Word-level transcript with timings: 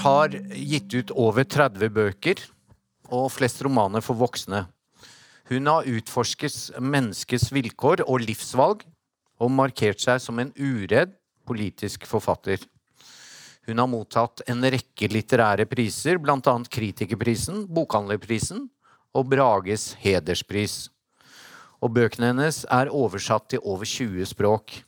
har 0.00 0.34
gitt 0.54 0.94
ut 0.94 1.12
over 1.12 1.44
30 1.44 1.92
bøker, 1.92 2.42
og 3.10 3.30
flest 3.34 3.62
romaner 3.66 4.04
for 4.04 4.18
voksne. 4.18 4.64
Hun 5.50 5.66
har 5.66 5.88
utforsket 5.90 6.78
menneskets 6.78 7.48
vilkår 7.52 8.04
og 8.06 8.22
livsvalg, 8.22 8.84
og 9.40 9.50
markert 9.50 10.02
seg 10.02 10.20
som 10.22 10.38
en 10.38 10.52
uredd 10.54 11.16
politisk 11.48 12.04
forfatter. 12.06 12.60
Hun 13.66 13.80
har 13.80 13.88
mottatt 13.90 14.42
en 14.50 14.62
rekke 14.62 15.08
litterære 15.10 15.66
priser, 15.68 16.20
bl.a. 16.22 16.54
Kritikerprisen, 16.70 17.64
Bokhandlerprisen 17.68 18.68
og 19.16 19.28
Brages 19.32 19.94
hederspris. 20.00 20.88
Og 21.80 21.94
bøkene 21.96 22.32
hennes 22.32 22.62
er 22.70 22.92
oversatt 22.92 23.50
til 23.52 23.64
over 23.64 23.88
20 23.88 24.28
språk. 24.32 24.80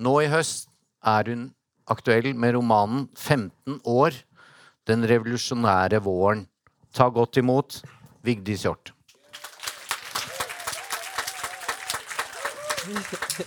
Nå 0.00 0.18
i 0.24 0.30
høst 0.32 0.68
er 1.06 1.30
hun 1.30 1.48
aktuell 1.86 2.32
med 2.34 2.56
romanen 2.56 3.08
15 3.14 3.80
år, 3.84 4.22
Den 4.86 5.02
revolusjonære 5.02 5.98
våren. 5.98 6.44
Ta 6.94 7.08
godt 7.10 7.40
imot 7.40 7.80
Vigdis 8.22 8.62
Hjorth. 8.62 8.92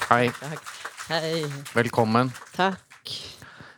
Hei. 0.09 0.27
Hei. 1.07 1.45
Velkommen. 1.71 2.33
Takk. 2.57 3.13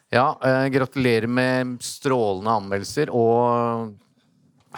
Ja, 0.09 0.39
eh, 0.41 0.65
gratulerer 0.73 1.29
med 1.29 1.77
strålende 1.85 2.57
anmeldelser 2.57 3.13
og 3.13 3.93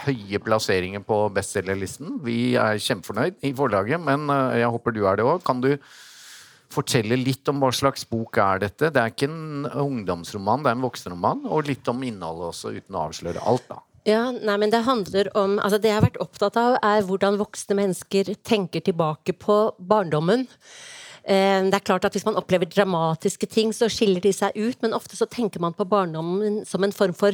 høye 0.03 0.41
plasseringer 0.43 1.02
på 1.08 1.23
bestselgerlisten. 1.33 2.19
Vi 2.25 2.55
er 2.59 2.81
kjempefornøyd 2.83 3.39
i 3.47 3.53
forlaget, 3.55 4.02
men 4.03 4.27
eh, 4.27 4.59
jeg 4.59 4.73
håper 4.75 4.93
du 4.93 5.05
er 5.08 5.17
det 5.17 5.25
òg. 5.25 5.39
Kan 5.47 5.63
du 5.63 5.71
fortelle 6.73 7.17
litt 7.19 7.47
om 7.52 7.61
hva 7.63 7.69
slags 7.75 8.05
bok 8.09 8.38
er 8.41 8.63
dette? 8.66 8.89
Det 8.93 8.99
er 9.02 9.13
ikke 9.13 9.29
en 9.29 9.67
ungdomsroman, 9.69 10.66
det 10.66 10.71
er 10.71 10.77
en 10.77 10.85
voksenroman. 10.85 11.45
Og 11.49 11.69
litt 11.69 11.88
om 11.91 12.02
innholdet 12.05 12.49
også, 12.52 12.73
uten 12.77 12.97
å 12.97 13.07
avsløre 13.07 13.43
alt, 13.49 13.67
da. 13.69 13.80
Ja, 14.03 14.23
nei, 14.35 14.57
men 14.59 14.69
Det 14.69 14.83
handler 14.83 15.30
om, 15.38 15.59
altså 15.63 15.80
det 15.80 15.88
jeg 15.88 15.95
har 15.95 16.03
vært 16.09 16.19
opptatt 16.19 16.57
av, 16.59 16.75
er 16.83 17.05
hvordan 17.07 17.39
voksne 17.39 17.77
mennesker 17.80 18.33
tenker 18.43 18.83
tilbake 18.83 19.31
på 19.39 19.57
barndommen. 19.80 20.47
Eh, 21.23 21.63
Det 21.63 21.73
er 21.73 21.88
klart 21.88 22.05
at 22.05 22.13
Hvis 22.13 22.25
man 22.25 22.35
opplever 22.35 22.67
dramatiske 22.67 23.47
ting, 23.47 23.71
så 23.71 23.87
skiller 23.87 24.19
de 24.19 24.33
seg 24.33 24.52
ut, 24.55 24.81
men 24.81 24.93
ofte 24.93 25.15
så 25.15 25.25
tenker 25.25 25.61
man 25.61 25.73
på 25.73 25.87
barndommen 25.87 26.65
som 26.67 26.83
en 26.83 26.91
form 26.91 27.13
for 27.13 27.31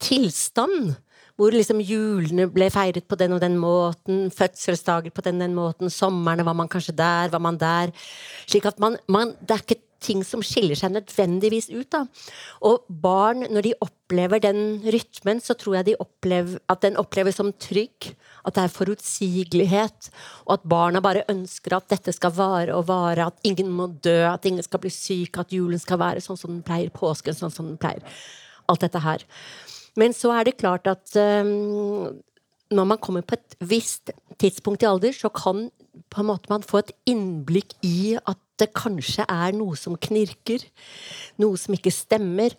tilstand. 0.00 0.96
Hvor 1.38 1.54
liksom 1.54 1.78
julene 1.86 2.48
ble 2.50 2.66
feiret 2.74 3.06
på 3.06 3.16
den 3.18 3.36
og 3.36 3.42
den 3.44 3.54
måten, 3.62 4.26
fødselsdager 4.34 5.14
på 5.14 5.22
den 5.22 5.38
og 5.38 5.46
den 5.46 5.54
måten, 5.54 5.92
somrene 5.92 6.46
var 6.46 6.56
man 6.58 6.70
kanskje 6.70 6.96
der, 6.98 7.30
var 7.30 7.42
man 7.42 7.60
der. 7.60 7.92
Slik 8.48 8.66
at 8.66 8.80
man, 8.82 8.98
man 9.06 9.36
Det 9.38 9.54
er 9.54 9.62
ikke 9.62 9.82
ting 10.02 10.22
som 10.26 10.42
skiller 10.46 10.78
seg 10.78 10.92
nødvendigvis 10.94 11.68
ut, 11.72 11.88
da. 11.92 12.04
Og 12.66 12.86
barn, 13.02 13.44
når 13.50 13.66
de 13.66 13.74
opplever 13.84 14.42
den 14.42 14.80
rytmen, 14.86 15.42
så 15.42 15.56
tror 15.58 15.78
jeg 15.78 15.88
de 15.90 15.96
opplever 16.02 16.58
at 16.70 16.82
den 16.84 16.98
oppleves 17.00 17.38
som 17.40 17.52
trygg. 17.52 18.12
At 18.46 18.56
det 18.56 18.64
er 18.64 18.72
forutsigelighet, 18.72 20.10
og 20.46 20.54
at 20.56 20.68
barna 20.70 21.02
bare 21.04 21.26
ønsker 21.28 21.76
at 21.76 21.88
dette 21.90 22.14
skal 22.16 22.32
vare 22.36 22.76
og 22.76 22.86
vare, 22.88 23.26
at 23.28 23.48
ingen 23.48 23.70
må 23.74 23.90
dø, 24.04 24.22
at 24.30 24.46
ingen 24.48 24.64
skal 24.64 24.80
bli 24.82 24.92
syk, 24.94 25.40
at 25.42 25.52
julen 25.52 25.82
skal 25.82 26.00
være 26.00 26.22
sånn 26.24 26.38
som 26.40 26.54
den 26.54 26.64
pleier, 26.66 26.92
påsken 26.94 27.36
sånn 27.36 27.52
som 27.52 27.68
den 27.68 27.80
pleier. 27.80 28.04
Alt 28.68 28.84
dette 28.84 29.02
her. 29.02 29.24
Men 29.98 30.14
så 30.16 30.32
er 30.36 30.48
det 30.48 30.58
klart 30.60 30.86
at 30.90 31.14
um, 31.18 32.18
når 32.70 32.90
man 32.92 33.00
kommer 33.02 33.24
på 33.26 33.38
et 33.38 33.56
visst 33.64 34.12
tidspunkt 34.38 34.84
i 34.84 34.90
alder, 34.90 35.14
så 35.16 35.30
kan 35.32 35.68
man 36.16 36.66
få 36.66 36.82
et 36.82 36.92
innblikk 37.10 37.74
i 37.86 38.14
at 38.18 38.38
det 38.58 38.72
kanskje 38.76 39.26
er 39.28 39.54
noe 39.56 39.76
som 39.78 39.96
knirker. 39.98 40.62
Noe 41.42 41.58
som 41.60 41.74
ikke 41.76 41.94
stemmer. 41.94 42.54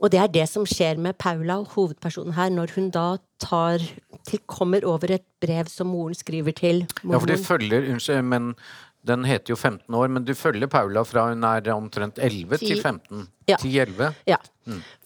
Og 0.00 0.08
det 0.12 0.20
er 0.20 0.30
det 0.32 0.46
som 0.48 0.64
skjer 0.68 1.00
med 1.00 1.18
Paula, 1.20 1.58
hovedpersonen 1.74 2.32
her, 2.32 2.48
når 2.52 2.72
hun 2.76 2.88
da 2.92 3.18
tar 3.40 3.82
til, 4.28 4.40
kommer 4.48 4.84
over 4.88 5.12
et 5.16 5.26
brev 5.42 5.68
som 5.72 5.90
moren 5.92 6.16
skriver 6.16 6.56
til 6.56 6.82
Ja, 7.04 7.18
for 7.18 7.28
det 7.28 7.40
følger 7.44 7.90
Unnskyld, 7.92 8.24
men 8.24 8.54
den 9.06 9.24
heter 9.24 9.54
jo 9.54 9.56
15 9.56 9.94
år, 9.96 10.08
men 10.12 10.24
du 10.28 10.34
følger 10.36 10.68
Paula 10.68 11.02
fra 11.08 11.28
hun 11.30 11.44
er 11.48 11.70
omtrent 11.72 12.18
11 12.20 12.58
til 12.60 12.82
15? 12.82 13.26
Ja. 13.48 13.56
10-11? 13.56 14.10
Ja. 14.28 14.36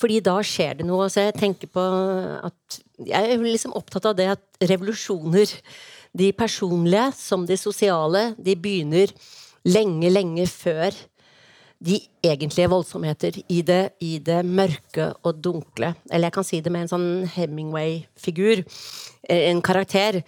Fordi 0.02 0.18
da 0.26 0.34
skjer 0.44 0.80
det 0.80 0.86
noe. 0.88 1.06
Så 1.08 1.22
jeg 1.28 1.36
tenker 1.38 1.70
på 1.72 1.84
at 2.44 2.80
Jeg 3.06 3.30
er 3.32 3.38
liksom 3.42 3.72
opptatt 3.74 4.04
av 4.06 4.14
det 4.18 4.26
at 4.34 4.42
revolusjoner, 4.70 5.50
de 6.14 6.28
personlige 6.32 7.08
som 7.18 7.46
de 7.46 7.56
sosiale, 7.58 8.34
de 8.38 8.54
begynner 8.54 9.10
lenge, 9.66 10.10
lenge 10.12 10.46
før 10.46 10.94
de 11.84 11.98
egentlige 12.24 12.68
voldsomheter 12.70 13.40
i 13.50 13.62
det, 13.66 13.80
i 14.00 14.18
det 14.22 14.44
mørke 14.46 15.08
og 15.26 15.40
dunkle. 15.42 15.90
Eller 16.10 16.28
jeg 16.30 16.36
kan 16.36 16.46
si 16.46 16.60
det 16.64 16.70
med 16.72 16.86
en 16.86 16.92
sånn 16.94 17.08
Hemingway-figur. 17.34 18.62
eh, 19.28 19.50
En 19.50 19.60
karakter 19.60 20.22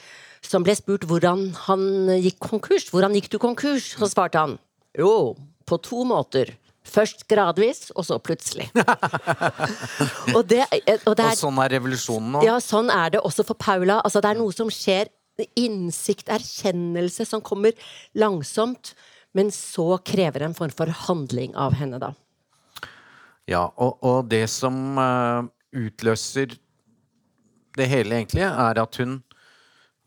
som 0.51 0.65
ble 0.67 0.75
spurt 0.79 1.07
hvordan 1.09 1.49
han 1.67 1.83
gikk 2.23 2.39
konkurs. 2.49 2.89
Hvordan 2.93 3.17
gikk 3.19 3.31
du 3.33 3.39
konkurs? 3.43 3.93
Så 3.99 4.09
svarte 4.13 4.43
han 4.43 4.57
jo, 4.97 5.35
på 5.69 5.79
to 5.85 6.05
måter. 6.09 6.55
Først 6.87 7.25
gradvis, 7.27 7.91
og 7.99 8.07
så 8.07 8.17
plutselig. 8.23 8.69
og, 10.37 10.45
det, 10.47 10.63
og 11.03 11.17
det 11.19 11.25
Og 11.25 11.25
er 11.27 11.39
sånn 11.39 11.59
er 11.65 11.73
revolusjonen 11.75 12.37
nå? 12.37 12.45
ja, 12.47 12.61
sånn 12.63 12.93
er 12.95 13.17
det 13.17 13.23
også 13.27 13.43
for 13.49 13.59
Paula. 13.59 13.99
Altså, 14.07 14.23
det 14.23 14.31
er 14.31 14.39
noe 14.39 14.55
som 14.55 14.71
skjer. 14.73 15.11
Innsikt, 15.59 16.31
erkjennelse, 16.33 17.27
som 17.29 17.43
kommer 17.45 17.75
langsomt. 18.17 18.95
Men 19.37 19.51
så 19.53 19.99
krever 20.07 20.47
en 20.47 20.55
form 20.57 20.73
for 20.73 20.89
handling 21.09 21.53
av 21.59 21.75
henne, 21.77 21.99
da. 22.01 22.15
Ja, 23.51 23.67
og, 23.77 23.99
og 24.07 24.31
det 24.31 24.47
som 24.49 24.97
eh, 24.99 25.51
utløser 25.77 26.55
det 27.77 27.91
hele, 27.91 28.17
egentlig, 28.23 28.47
er 28.47 28.81
at 28.81 29.03
hun 29.03 29.19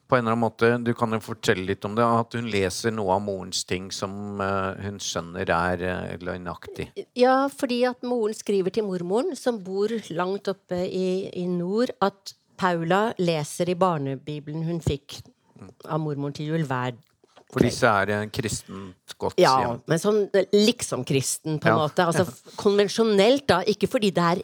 på 0.09 0.17
en 0.17 0.23
eller 0.25 0.33
annen 0.33 0.41
måte, 0.41 0.69
Du 0.83 0.93
kan 0.97 1.11
jo 1.13 1.19
fortelle 1.21 1.67
litt 1.69 1.85
om 1.85 1.93
det. 1.97 2.03
At 2.03 2.33
hun 2.33 2.47
leser 2.49 2.91
noe 2.95 3.13
av 3.19 3.21
morens 3.21 3.63
ting 3.69 3.91
som 3.93 4.41
eh, 4.41 4.79
hun 4.85 4.97
skjønner 5.03 5.51
er 5.53 5.83
uh, 5.85 6.15
løgnaktig. 6.25 6.87
Ja, 7.19 7.43
fordi 7.53 7.83
at 7.89 8.01
moren 8.07 8.33
skriver 8.33 8.73
til 8.73 8.87
mormoren, 8.87 9.35
som 9.37 9.59
bor 9.63 9.93
langt 10.09 10.49
oppe 10.49 10.81
i, 10.87 11.29
i 11.37 11.45
nord, 11.49 11.93
at 12.01 12.33
Paula 12.59 13.13
leser 13.21 13.69
i 13.71 13.77
barnebibelen 13.79 14.65
hun 14.67 14.81
fikk 14.83 15.21
av 15.87 16.01
mormoren 16.03 16.33
til 16.35 16.49
jul 16.53 16.65
hver 16.67 16.97
For 17.53 17.63
disse 17.63 17.87
er 17.87 18.11
uh, 18.17 18.25
kristent 18.33 19.15
godt 19.21 19.39
Ja, 19.41 19.53
hjem. 19.63 19.79
men 19.89 20.01
sånn 20.01 20.19
liksom-kristen, 20.53 21.59
på 21.61 21.69
en 21.69 21.75
Ja. 21.75 21.77
måte. 21.85 22.05
Altså 22.09 22.25
konvensjonelt, 22.59 23.47
da. 23.47 23.61
Ikke 23.67 23.87
fordi 23.89 24.11
det 24.13 24.25
er 24.33 24.43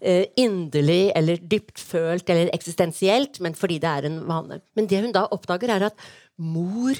eh, 0.00 0.26
inderlig 0.40 1.12
eller 1.16 1.40
dyptfølt 1.40 2.30
eller 2.30 2.52
eksistensielt, 2.54 3.40
men 3.44 3.54
fordi 3.58 3.80
det 3.82 3.90
er 3.90 4.08
en 4.08 4.22
vane. 4.28 4.60
Men 4.74 4.88
det 4.90 5.02
hun 5.04 5.14
da 5.14 5.26
oppdager, 5.34 5.74
er 5.74 5.88
at 5.90 6.08
mor 6.38 6.98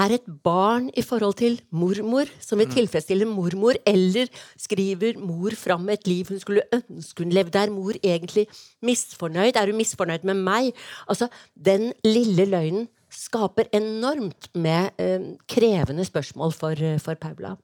er 0.00 0.14
et 0.14 0.28
barn 0.44 0.88
i 0.96 1.02
forhold 1.04 1.36
til 1.40 1.58
mormor, 1.76 2.30
som 2.40 2.60
vil 2.60 2.70
tilfredsstille 2.72 3.26
mormor, 3.28 3.76
eller 3.86 4.30
skriver 4.58 5.18
mor 5.20 5.56
fram 5.58 5.88
et 5.92 6.06
liv 6.08 6.30
hun 6.30 6.40
skulle 6.40 6.64
ønske 6.72 7.24
hun 7.24 7.34
levde. 7.34 7.58
Er 7.58 7.74
mor 7.74 7.98
egentlig 8.02 8.46
misfornøyd? 8.82 9.56
Er 9.56 9.72
hun 9.72 9.80
misfornøyd 9.80 10.24
med 10.24 10.40
meg? 10.40 10.72
Altså, 11.08 11.28
den 11.54 11.92
lille 12.04 12.46
løgnen 12.48 12.88
skaper 13.10 13.66
enormt 13.74 14.48
med 14.54 14.94
eh, 15.02 15.32
krevende 15.50 16.06
spørsmål 16.06 16.54
for, 16.54 16.78
eh, 16.78 17.00
for 17.02 17.18
Paula. 17.18 17.56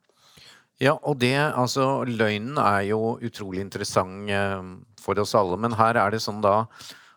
Ja, 0.82 0.92
og 1.08 1.16
det, 1.22 1.32
altså, 1.56 2.04
løgnen 2.04 2.58
er 2.60 2.82
jo 2.90 3.16
utrolig 3.24 3.62
interessant 3.64 4.28
eh, 4.28 4.66
for 5.00 5.16
oss 5.22 5.32
alle, 5.38 5.56
men 5.56 5.76
her 5.78 5.96
er 5.96 6.12
det 6.12 6.24
sånn 6.24 6.42
da 6.44 6.66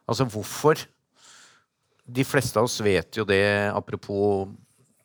Altså, 0.09 0.25
hvorfor? 0.25 0.79
De 2.09 2.23
fleste 2.25 2.57
av 2.57 2.65
oss 2.65 2.79
vet 2.81 3.13
jo 3.19 3.21
det, 3.29 3.69
apropos 3.69 4.47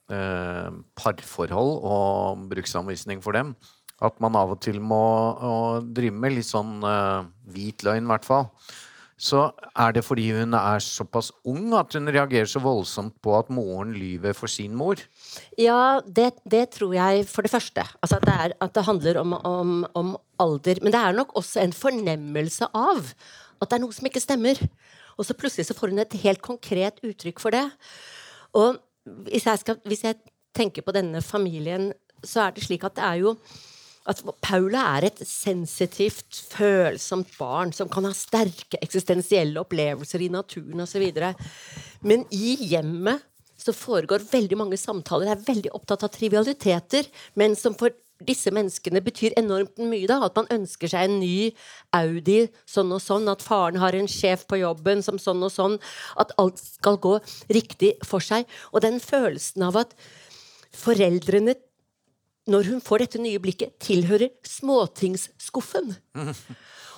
eh, 0.09 0.71
parforhold 0.97 1.75
og 1.85 2.47
bruksanvisning 2.49 3.21
for 3.21 3.37
dem, 3.37 3.51
at 4.01 4.17
man 4.25 4.39
av 4.41 4.55
og 4.55 4.63
til 4.65 4.81
må 4.81 5.03
drive 5.85 6.17
med 6.17 6.39
litt 6.39 6.49
sånn 6.49 6.79
eh, 6.89 7.29
hvit 7.53 7.85
løgn, 7.85 8.09
i 8.09 8.13
hvert 8.15 8.25
fall. 8.25 8.49
Så 9.21 9.45
er 9.77 9.93
det 9.93 10.07
fordi 10.09 10.31
hun 10.35 10.57
er 10.57 10.81
såpass 10.81 11.29
ung 11.45 11.75
at 11.77 11.93
hun 11.95 12.09
reagerer 12.09 12.49
så 12.49 12.65
voldsomt 12.65 13.15
på 13.21 13.37
at 13.37 13.53
moren 13.53 13.93
lyver 13.93 14.33
for 14.33 14.49
sin 14.49 14.73
mor? 14.73 15.05
Ja, 15.59 16.01
det, 16.07 16.33
det 16.51 16.65
tror 16.77 16.95
jeg 16.97 17.27
for 17.31 17.47
det 17.47 17.53
første. 17.53 17.85
Altså 18.03 18.19
at, 18.21 18.27
det 18.27 18.35
er, 18.35 18.55
at 18.65 18.75
det 18.75 18.87
handler 18.87 19.21
om, 19.23 19.33
om, 19.33 19.75
om 19.95 20.15
alder. 20.41 20.81
Men 20.83 20.95
det 20.95 21.01
er 21.01 21.17
nok 21.17 21.35
også 21.39 21.63
en 21.63 21.75
fornemmelse 21.77 22.69
av 22.75 23.13
at 23.63 23.71
det 23.71 23.79
er 23.79 23.85
noe 23.85 23.97
som 23.97 24.09
ikke 24.09 24.23
stemmer. 24.23 24.61
Og 25.19 25.27
så 25.27 25.37
plutselig 25.39 25.69
så 25.69 25.77
får 25.79 25.93
hun 25.93 26.03
et 26.03 26.17
helt 26.25 26.43
konkret 26.45 26.99
uttrykk 27.07 27.43
for 27.43 27.55
det. 27.55 27.67
Og 28.59 28.81
hvis 29.29 29.47
jeg, 29.47 29.63
skal, 29.63 29.79
hvis 29.87 30.05
jeg 30.07 30.19
tenker 30.57 30.85
på 30.85 30.95
denne 30.95 31.23
familien, 31.23 31.93
så 32.25 32.47
er 32.47 32.57
det 32.57 32.65
slik 32.67 32.85
at 32.87 32.97
det 32.99 33.07
er 33.07 33.23
jo 33.23 33.37
at 34.05 34.21
Paula 34.45 34.83
er 34.99 35.07
et 35.09 35.21
sensitivt, 35.25 36.37
følsomt 36.53 37.31
barn 37.39 37.71
som 37.73 37.89
kan 37.93 38.05
ha 38.05 38.13
sterke 38.17 38.77
eksistensielle 38.85 39.63
opplevelser 39.63 40.27
i 40.27 40.33
naturen 40.33 40.85
osv. 40.85 41.07
Men 42.05 42.27
i 42.35 42.53
hjemmet 42.69 43.25
så 43.65 43.73
foregår 43.73 44.25
veldig 44.29 44.59
mange 44.61 44.79
samtaler. 44.81 45.33
Er 45.33 45.45
veldig 45.47 45.73
opptatt 45.77 46.05
av 46.05 46.13
trivialiteter, 46.13 47.09
men 47.41 47.57
som 47.57 47.77
for 47.79 47.95
disse 48.25 48.53
menneskene 48.55 49.03
betyr 49.05 49.35
enormt 49.41 49.81
mye. 49.81 50.07
da, 50.09 50.21
At 50.25 50.37
man 50.37 50.51
ønsker 50.53 50.91
seg 50.91 51.09
en 51.09 51.19
ny 51.21 51.53
Audi 51.97 52.49
sånn 52.69 52.93
og 52.95 53.03
sånn, 53.03 53.29
at 53.29 53.43
faren 53.43 53.81
har 53.83 53.97
en 53.97 54.11
sjef 54.11 54.47
på 54.51 54.61
jobben 54.61 55.03
som 55.03 55.19
sånn 55.19 55.43
og 55.43 55.53
sånn, 55.53 55.79
at 56.21 56.33
alt 56.39 56.61
skal 56.61 57.01
gå 57.03 57.19
riktig 57.53 57.97
for 58.07 58.25
seg. 58.25 58.47
Og 58.73 58.85
den 58.85 59.01
følelsen 59.03 59.67
av 59.67 59.81
at 59.85 59.97
foreldrene 60.75 61.57
når 62.51 62.69
hun 62.69 62.81
får 62.85 63.05
dette 63.05 63.21
nye 63.23 63.41
blikket, 63.41 63.79
tilhører 63.81 64.29
småtingsskuffen. 64.45 65.95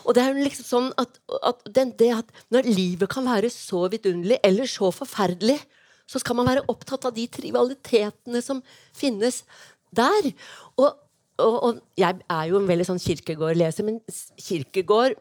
Og 0.06 0.14
det 0.14 0.22
er 0.22 0.32
jo 0.34 0.42
liksom 0.42 0.66
sånn 0.66 0.88
at, 0.98 1.20
at, 1.38 1.62
den, 1.74 1.92
at 2.14 2.30
når 2.54 2.66
livet 2.66 3.10
kan 3.10 3.26
være 3.26 3.50
så 3.50 3.84
vidunderlig 3.90 4.40
eller 4.46 4.70
så 4.70 4.90
forferdelig, 4.94 5.60
så 6.06 6.20
skal 6.22 6.38
man 6.38 6.48
være 6.48 6.64
opptatt 6.70 7.08
av 7.08 7.14
de 7.16 7.26
trivialitetene 7.30 8.42
som 8.44 8.62
finnes 8.94 9.42
der. 9.94 10.30
Og, 10.78 10.88
og, 11.42 11.56
og 11.56 11.80
jeg 11.98 12.22
er 12.30 12.44
jo 12.50 12.60
en 12.60 12.68
veldig 12.68 12.86
sånn 12.88 13.02
Kirkegård-leser, 13.02 13.86
men 13.86 13.98
Kirkegård 14.40 15.18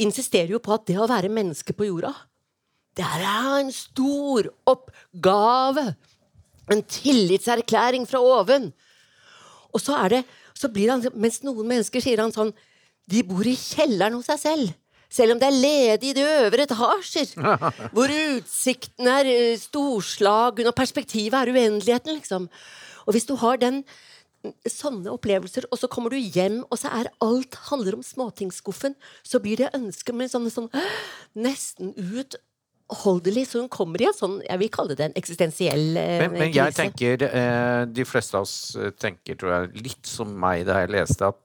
insisterer 0.00 0.54
jo 0.56 0.62
på 0.64 0.74
at 0.76 0.88
det 0.88 0.98
å 0.98 1.08
være 1.10 1.32
menneske 1.32 1.76
på 1.76 1.90
jorda, 1.90 2.14
det 2.98 3.06
er 3.06 3.26
en 3.60 3.70
stor 3.70 4.48
oppgave. 4.66 5.92
En 6.68 6.82
tillitserklæring 6.82 8.08
fra 8.08 8.20
oven. 8.20 8.72
Og 9.70 9.80
så 9.80 9.94
er 10.02 10.16
det, 10.16 10.22
så 10.56 10.70
blir 10.72 10.90
han, 10.90 11.04
Mens 11.14 11.42
noen 11.46 11.68
mennesker 11.68 12.02
sier 12.02 12.18
han 12.18 12.34
sånn 12.34 12.50
De 13.08 13.22
bor 13.24 13.46
i 13.46 13.54
kjelleren 13.56 14.16
hos 14.18 14.26
seg 14.28 14.40
selv. 14.42 14.72
Selv 15.10 15.34
om 15.34 15.40
det 15.40 15.48
er 15.48 15.56
ledig 15.56 16.10
i 16.10 16.16
de 16.18 16.26
øvre 16.26 16.66
etasjer. 16.66 17.32
Hvor 17.96 18.12
utsikten 18.12 19.08
er 19.08 19.30
eh, 19.30 19.56
storslagen, 19.60 20.68
og 20.68 20.76
perspektivet 20.76 21.38
er 21.38 21.52
uendeligheten, 21.54 22.18
liksom. 22.18 22.50
Og 23.06 23.16
hvis 23.16 23.28
du 23.28 23.34
har 23.40 23.60
den 23.60 23.82
sånne 24.68 25.10
opplevelser, 25.10 25.66
og 25.72 25.80
så 25.80 25.88
kommer 25.90 26.14
du 26.14 26.18
hjem, 26.20 26.60
og 26.70 26.78
så 26.78 26.92
er 26.94 27.10
alt 27.24 27.56
handler 27.70 27.98
om 27.98 28.04
småtingsskuffen, 28.06 28.94
så 29.26 29.40
blir 29.42 29.58
det 29.58 29.72
ønsket 29.76 30.14
med 30.14 30.30
sånne 30.30 30.52
sånn 30.54 30.68
nesten 31.48 31.96
ut 31.96 32.38
utholdelig, 32.88 33.48
så 33.48 33.60
hun 33.60 33.68
kommer 33.68 34.00
i 34.00 34.08
en 34.08 34.16
sånn 34.16 34.38
jeg 34.44 34.60
vil 34.62 34.70
kalle 34.72 34.96
det 34.96 35.08
en 35.08 35.16
eksistensiell 35.18 35.96
eh, 36.00 36.22
men, 36.22 36.38
men 36.38 36.52
jeg 36.54 36.74
tenker, 36.76 37.24
eh, 37.26 37.82
De 37.92 38.04
fleste 38.08 38.36
av 38.38 38.46
oss 38.46 38.76
eh, 38.76 38.92
tenker, 38.96 39.36
tror 39.36 39.52
jeg, 39.52 39.82
litt 39.84 40.08
som 40.08 40.32
meg 40.32 40.64
da 40.68 40.80
jeg 40.82 40.94
leste, 40.94 41.28
at 41.28 41.36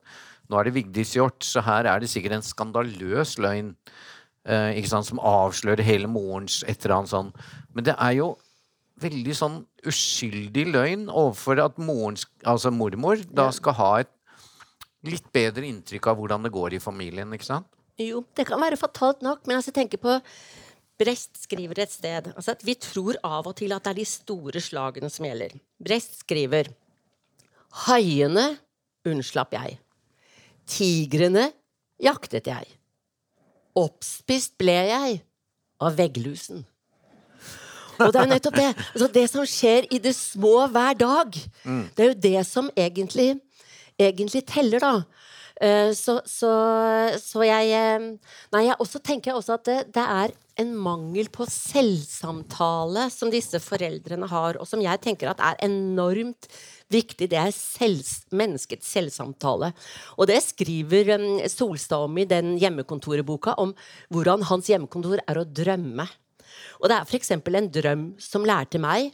nå 0.50 0.58
er 0.58 0.68
det 0.68 0.74
Vigdis 0.76 1.14
Hjorth, 1.16 1.44
så 1.46 1.62
her 1.64 1.88
er 1.88 2.02
det 2.02 2.10
sikkert 2.12 2.38
en 2.38 2.44
skandaløs 2.44 3.36
løgn 3.40 3.72
eh, 4.46 4.74
ikke 4.78 4.90
sant, 4.90 5.08
som 5.08 5.22
avslører 5.22 5.84
hele 5.86 6.10
morens 6.10 6.62
et 6.68 6.84
eller 6.84 6.98
annet 6.98 7.12
sånn. 7.12 7.30
Men 7.76 7.88
det 7.88 7.96
er 7.96 8.18
jo 8.18 8.34
veldig 9.02 9.36
sånn 9.36 9.62
uskyldig 9.88 10.66
løgn 10.70 11.06
overfor 11.08 11.62
at 11.64 11.80
morens, 11.82 12.28
altså 12.46 12.72
mormor 12.74 13.22
da 13.34 13.48
skal 13.54 13.78
ha 13.80 13.92
et 14.04 14.12
litt 15.04 15.26
bedre 15.34 15.66
inntrykk 15.68 16.06
av 16.10 16.20
hvordan 16.20 16.46
det 16.46 16.52
går 16.54 16.76
i 16.76 16.82
familien, 16.82 17.32
ikke 17.36 17.48
sant? 17.50 17.68
Jo, 18.00 18.24
det 18.34 18.46
kan 18.48 18.62
være 18.62 18.78
fatalt 18.80 19.20
nok, 19.22 19.44
men 19.46 19.60
altså, 19.60 19.74
tenker 19.74 20.00
på 20.02 20.18
Brest 20.98 21.40
skriver 21.42 21.80
et 21.82 21.90
sted 21.90 22.28
altså 22.36 22.52
at 22.54 22.60
vi 22.62 22.76
tror 22.78 23.16
av 23.26 23.48
og 23.50 23.56
til 23.58 23.72
at 23.74 23.82
det 23.82 23.90
er 23.90 23.98
de 23.98 24.06
store 24.06 24.60
slagene 24.62 25.10
som 25.10 25.26
gjelder. 25.26 25.56
Brest 25.82 26.20
skriver 26.22 26.70
Haiene 27.84 28.52
unnslapp 29.10 29.56
jeg. 29.56 29.80
Tigrene 30.68 31.50
jaktet 32.02 32.48
jeg. 32.50 32.68
Oppspist 33.78 34.54
ble 34.60 34.76
jeg 34.90 35.18
av 35.82 35.96
vegglusen. 35.98 36.64
Og 38.00 38.10
det 38.10 38.18
er 38.18 38.26
jo 38.26 38.32
nettopp 38.32 38.56
det. 38.58 38.70
Altså 38.90 39.08
det 39.14 39.24
som 39.30 39.46
skjer 39.48 39.88
i 39.94 40.00
det 40.02 40.14
små 40.16 40.66
hver 40.72 40.96
dag, 40.98 41.36
mm. 41.62 41.84
det 41.94 42.04
er 42.04 42.10
jo 42.10 42.22
det 42.26 42.46
som 42.48 42.70
egentlig, 42.74 43.34
egentlig 44.00 44.42
teller, 44.50 44.82
da. 44.82 44.94
Eh, 45.62 45.92
så, 45.94 46.18
så, 46.26 46.50
så 47.22 47.44
jeg 47.46 47.68
eh, 47.78 48.06
Nei, 48.50 48.62
jeg 48.66 48.74
også 48.82 48.98
tenker 48.98 49.30
jeg 49.30 49.38
også 49.38 49.54
at 49.54 49.68
det, 49.68 49.76
det 49.94 50.02
er 50.02 50.32
en 50.58 50.72
mangel 50.74 51.28
på 51.30 51.46
selvsamtale 51.50 53.06
som 53.14 53.30
disse 53.30 53.60
foreldrene 53.62 54.26
har, 54.30 54.58
og 54.58 54.66
som 54.66 54.82
jeg 54.82 55.02
tenker 55.02 55.30
at 55.30 55.42
er 55.42 55.60
enormt 55.66 56.50
viktig. 56.92 57.28
Det 57.32 57.38
er 57.40 57.52
selv, 57.54 58.04
menneskets 58.34 58.90
selvsamtale. 58.96 59.72
Og 60.18 60.28
det 60.30 60.40
skriver 60.44 61.14
um, 61.16 61.26
Solstad 61.50 62.06
om 62.08 62.20
i 62.20 62.28
den 62.28 62.54
hjemmekontorboka, 62.60 63.56
om 63.60 63.74
hvordan 64.12 64.46
hans 64.50 64.70
hjemmekontor 64.70 65.22
er 65.24 65.40
å 65.40 65.48
drømme. 65.48 66.06
Og 66.82 66.88
det 66.90 66.96
er 66.96 67.08
f.eks. 67.08 67.34
en 67.34 67.70
drøm 67.72 68.08
som 68.22 68.46
lærte 68.46 68.80
meg 68.82 69.12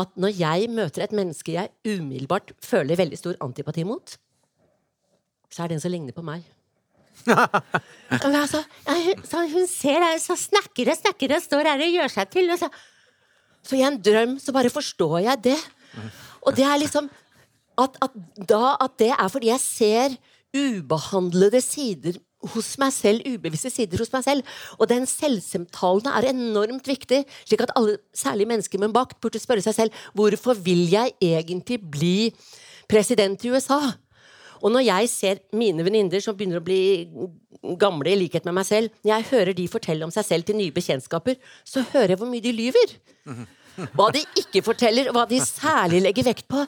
at 0.00 0.10
når 0.18 0.34
jeg 0.34 0.70
møter 0.74 1.04
et 1.04 1.14
menneske 1.14 1.54
jeg 1.54 1.70
umiddelbart 1.86 2.50
føler 2.64 2.98
veldig 2.98 3.18
stor 3.20 3.38
antipati 3.44 3.84
mot, 3.86 4.16
så 5.52 5.62
er 5.62 5.70
det 5.70 5.78
en 5.78 5.84
som 5.84 5.92
ligner 5.94 6.16
på 6.16 6.24
meg. 6.26 6.42
altså, 8.26 8.64
hun, 9.52 9.68
ser 9.70 10.02
deg, 10.02 10.18
så 10.18 10.34
snakker 10.38 10.90
og 10.90 10.98
snakker 10.98 11.36
og 11.36 11.44
står 11.44 11.70
her 11.70 11.84
og 11.86 11.94
gjør 11.98 12.14
seg 12.16 12.32
til. 12.32 12.50
Så, 12.58 12.68
så, 13.62 13.76
i 13.78 13.84
en 13.86 14.00
drøm 14.02 14.34
så 14.42 14.54
bare 14.56 14.72
forstår 14.74 15.20
jeg 15.28 15.44
det. 15.46 15.58
Og 16.44 16.56
det 16.56 16.66
er 16.68 16.80
liksom 16.82 17.10
at, 17.80 17.96
at, 18.04 18.14
da, 18.48 18.76
at 18.84 18.94
det 19.00 19.10
er 19.10 19.28
fordi 19.32 19.50
jeg 19.50 19.62
ser 19.62 20.14
ubehandlede 20.54 21.60
sider 21.64 22.20
hos 22.52 22.74
meg 22.78 22.92
selv, 22.92 23.24
ubevisste 23.26 23.72
sider 23.72 24.02
hos 24.02 24.12
meg 24.12 24.24
selv. 24.26 24.54
Og 24.78 24.88
den 24.90 25.08
selvsamtalen 25.08 26.10
er 26.12 26.28
enormt 26.30 26.86
viktig, 26.88 27.24
slik 27.48 27.64
at 27.64 27.72
alle, 27.78 27.98
særlig 28.14 28.46
mennesker 28.50 28.82
med 28.82 28.92
makt, 28.94 29.18
burde 29.24 29.42
spørre 29.42 29.64
seg 29.64 29.76
selv 29.76 30.04
hvorfor 30.14 30.58
vil 30.66 30.84
jeg 30.92 31.16
egentlig 31.24 31.80
bli 31.82 32.16
president 32.90 33.42
i 33.44 33.54
USA? 33.54 33.80
Og 34.64 34.72
når 34.72 34.86
jeg 34.86 35.10
ser 35.12 35.42
mine 35.56 35.84
venninner 35.84 36.22
som 36.24 36.36
begynner 36.36 36.60
å 36.60 36.64
bli 36.64 37.08
gamle 37.80 38.12
i 38.12 38.20
likhet 38.20 38.46
med 38.48 38.56
meg 38.60 38.68
selv, 38.68 38.94
når 39.02 39.10
jeg 39.10 39.30
hører 39.32 39.56
de 39.56 39.66
fortelle 39.68 40.06
om 40.06 40.12
seg 40.14 40.24
selv 40.28 40.46
til 40.48 40.56
nye 40.60 40.72
bekjentskaper, 40.72 41.36
så 41.68 41.84
hører 41.92 42.14
jeg 42.14 42.20
hvor 42.20 42.30
mye 42.30 42.44
de 42.44 42.54
lyver. 42.54 42.96
Hva 43.96 44.10
de 44.14 44.22
ikke 44.38 44.62
forteller, 44.64 45.10
hva 45.14 45.24
de 45.30 45.40
særlig 45.42 46.02
legger 46.04 46.28
vekt 46.28 46.46
på. 46.50 46.62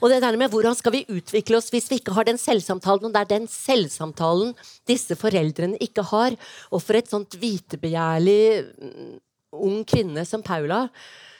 Og 0.00 0.12
det 0.12 0.20
der 0.24 0.38
med 0.40 0.52
hvordan 0.52 0.76
skal 0.78 0.94
vi 0.94 1.04
utvikle 1.10 1.58
oss 1.58 1.72
hvis 1.72 1.90
vi 1.90 2.00
ikke 2.00 2.14
har 2.16 2.28
den 2.28 2.40
selvsamtalen, 2.40 3.08
og 3.08 3.14
det 3.14 3.24
er 3.24 3.32
den 3.34 3.48
selvsamtalen 3.50 4.54
disse 4.88 5.16
foreldrene 5.18 5.80
ikke 5.82 6.06
har. 6.12 6.38
Og 6.70 6.84
for 6.84 6.98
et 6.98 7.10
sånt 7.10 7.36
vitebegjærlig 7.42 8.42
mm, 8.70 9.12
ung 9.58 9.82
kvinne 9.88 10.24
som 10.28 10.44
Paula, 10.46 10.86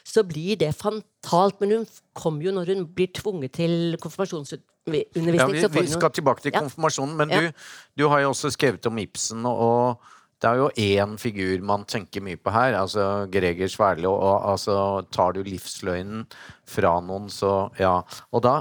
så 0.03 0.25
blir 0.27 0.59
det 0.61 0.73
fantalt. 0.79 1.61
Men 1.63 1.77
hun 1.79 1.87
kommer 2.19 2.49
jo 2.49 2.57
når 2.57 2.75
hun 2.75 2.87
blir 2.91 3.13
tvunget 3.15 3.59
til 3.61 3.99
konfirmasjonsundervisning 4.03 5.39
ja, 5.39 5.47
vi, 5.47 5.69
vi, 5.79 5.87
skal 5.91 6.11
tilbake 6.15 6.43
til 6.43 6.57
konfirmasjonen, 6.57 7.15
men 7.21 7.31
du, 7.31 7.53
du, 7.99 8.09
har 8.11 8.25
jo 8.25 8.33
også 8.35 8.51
skrevet 8.55 8.91
om 8.91 8.99
Ibsen, 8.99 9.47
og 9.47 10.03
det 10.43 10.51
er 10.51 10.59
jo 10.59 10.69
én 10.75 11.15
figur 11.23 11.63
man 11.63 11.85
tenker 11.87 12.25
mye 12.25 12.39
på 12.41 12.51
her, 12.51 12.75
altså 12.75 13.29
Greger 13.31 13.71
Sverle, 13.71 14.09
og, 14.11 14.19
og 14.19 14.49
altså 14.57 14.77
tar 15.15 15.37
du 15.37 15.43
livsløgnen 15.47 16.25
fra 16.69 16.97
noen, 17.05 17.29
så 17.31 17.71
ja. 17.79 18.01
Og 18.35 18.43
da 18.43 18.57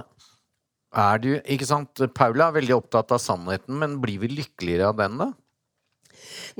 er 0.91 1.21
du 1.23 1.29
Ikke 1.39 1.65
sant, 1.65 2.03
Paula 2.13 2.49
er 2.49 2.59
veldig 2.59 2.75
opptatt 2.75 3.13
av 3.15 3.21
sannheten, 3.23 3.79
men 3.81 3.97
blir 4.03 4.21
vi 4.21 4.29
lykkeligere 4.33 4.91
av 4.91 4.99
den, 4.99 5.17
da? 5.21 5.31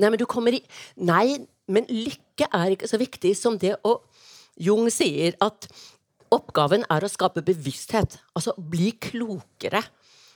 Nei, 0.00 0.08
men 0.08 0.18
du 0.18 0.26
kommer 0.26 0.56
i 0.56 0.62
Nei, 0.96 1.44
men 1.70 1.86
lykke 1.86 2.48
er 2.50 2.74
ikke 2.74 2.90
så 2.90 2.98
viktig 3.00 3.34
som 3.38 3.58
det 3.60 3.76
å 3.86 4.00
Jung 4.60 4.88
sier 4.92 5.36
at 5.40 5.68
Oppgaven 6.32 6.86
er 6.92 7.04
å 7.04 7.10
skape 7.12 7.42
bevissthet. 7.44 8.16
Altså 8.32 8.54
bli 8.56 8.94
klokere. 9.00 9.82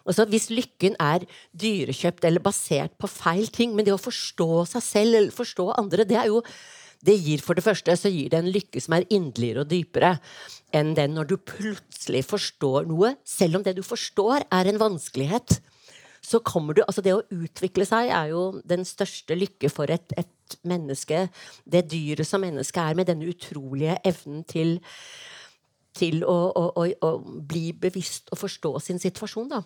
Altså, 0.07 0.27
hvis 0.31 0.49
lykken 0.55 0.97
er 1.03 1.27
dyrekjøpt 1.59 2.27
eller 2.29 2.45
basert 2.45 2.97
på 3.01 3.11
feil 3.11 3.51
ting, 3.53 3.75
men 3.75 3.87
det 3.87 3.95
å 3.95 4.01
forstå 4.01 4.65
seg 4.73 4.85
selv 4.85 5.21
eller 5.21 5.35
forstå 5.35 5.71
andre, 5.77 6.07
det 6.09 6.19
er 6.21 6.31
jo 6.31 6.43
det 7.07 7.17
gir 7.21 7.43
for 7.45 7.59
det 7.59 7.65
første 7.67 7.95
så 7.99 8.11
gir 8.11 8.31
det 8.33 8.39
en 8.41 8.51
lykke 8.51 8.81
som 8.83 8.97
er 8.97 9.05
inderligere 9.13 9.63
og 9.63 9.71
dypere 9.71 10.15
enn 10.75 10.95
den 10.97 11.15
når 11.17 11.29
du 11.31 11.37
plutselig 11.39 12.25
forstår 12.27 12.89
noe, 12.89 13.15
selv 13.27 13.59
om 13.59 13.67
det 13.67 13.77
du 13.77 13.83
forstår, 13.87 14.47
er 14.53 14.71
en 14.71 14.81
vanskelighet. 14.81 15.59
Så 16.25 16.41
kommer 16.43 16.75
du, 16.75 16.83
altså 16.87 17.05
Det 17.05 17.15
å 17.15 17.23
utvikle 17.31 17.87
seg 17.87 18.11
er 18.11 18.33
jo 18.33 18.61
den 18.67 18.83
største 18.89 19.37
lykke 19.39 19.71
for 19.71 19.93
et, 19.93 20.11
et 20.19 20.59
menneske. 20.67 21.29
Det 21.65 21.85
dyret 21.93 22.27
som 22.27 22.43
mennesket 22.43 22.83
er, 22.83 22.99
med 22.99 23.07
denne 23.07 23.29
utrolige 23.31 23.99
evnen 24.03 24.43
til 24.49 24.81
til 25.97 26.23
å, 26.29 26.37
å, 26.53 26.85
å, 26.85 27.11
bli 27.49 27.71
bevisst 27.77 28.31
og 28.35 28.41
forstå 28.43 28.73
sin 28.85 29.01
situasjon. 29.03 29.49
Da. 29.51 29.63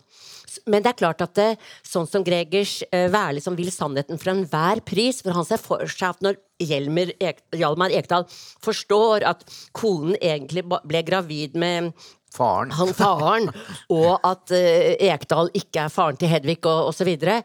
Men 0.70 0.84
det 0.84 0.92
er 0.92 1.00
klart 1.00 1.24
at 1.24 1.34
det, 1.38 1.48
sånn 1.86 2.08
som 2.10 2.24
Gregers 2.26 2.78
uh, 2.88 3.08
Værli 3.12 3.42
som 3.44 3.58
vil 3.58 3.72
sannheten 3.74 4.20
for 4.20 4.32
enhver 4.32 4.82
pris 4.86 5.20
For 5.24 5.34
han 5.36 5.46
ser 5.46 5.60
for 5.62 5.84
seg 5.90 6.14
at 6.14 6.24
når 6.24 6.40
Hjelmer, 6.60 7.12
Ek, 7.24 7.42
Hjalmar 7.56 7.92
Ekdal 7.96 8.26
forstår 8.64 9.24
at 9.28 9.46
konen 9.76 10.16
egentlig 10.20 10.66
ble 10.68 11.04
gravid 11.06 11.56
med 11.58 11.94
faren, 12.34 12.74
han 12.76 12.92
faren 12.94 13.48
og 14.00 14.12
at 14.26 14.52
uh, 14.54 14.92
Ekdal 15.10 15.52
ikke 15.56 15.86
er 15.86 15.94
faren 15.94 16.20
til 16.20 16.30
Hedvig 16.32 16.60
og 16.64 16.90
osv., 16.90 17.00
så, 17.00 17.08
videre, 17.08 17.40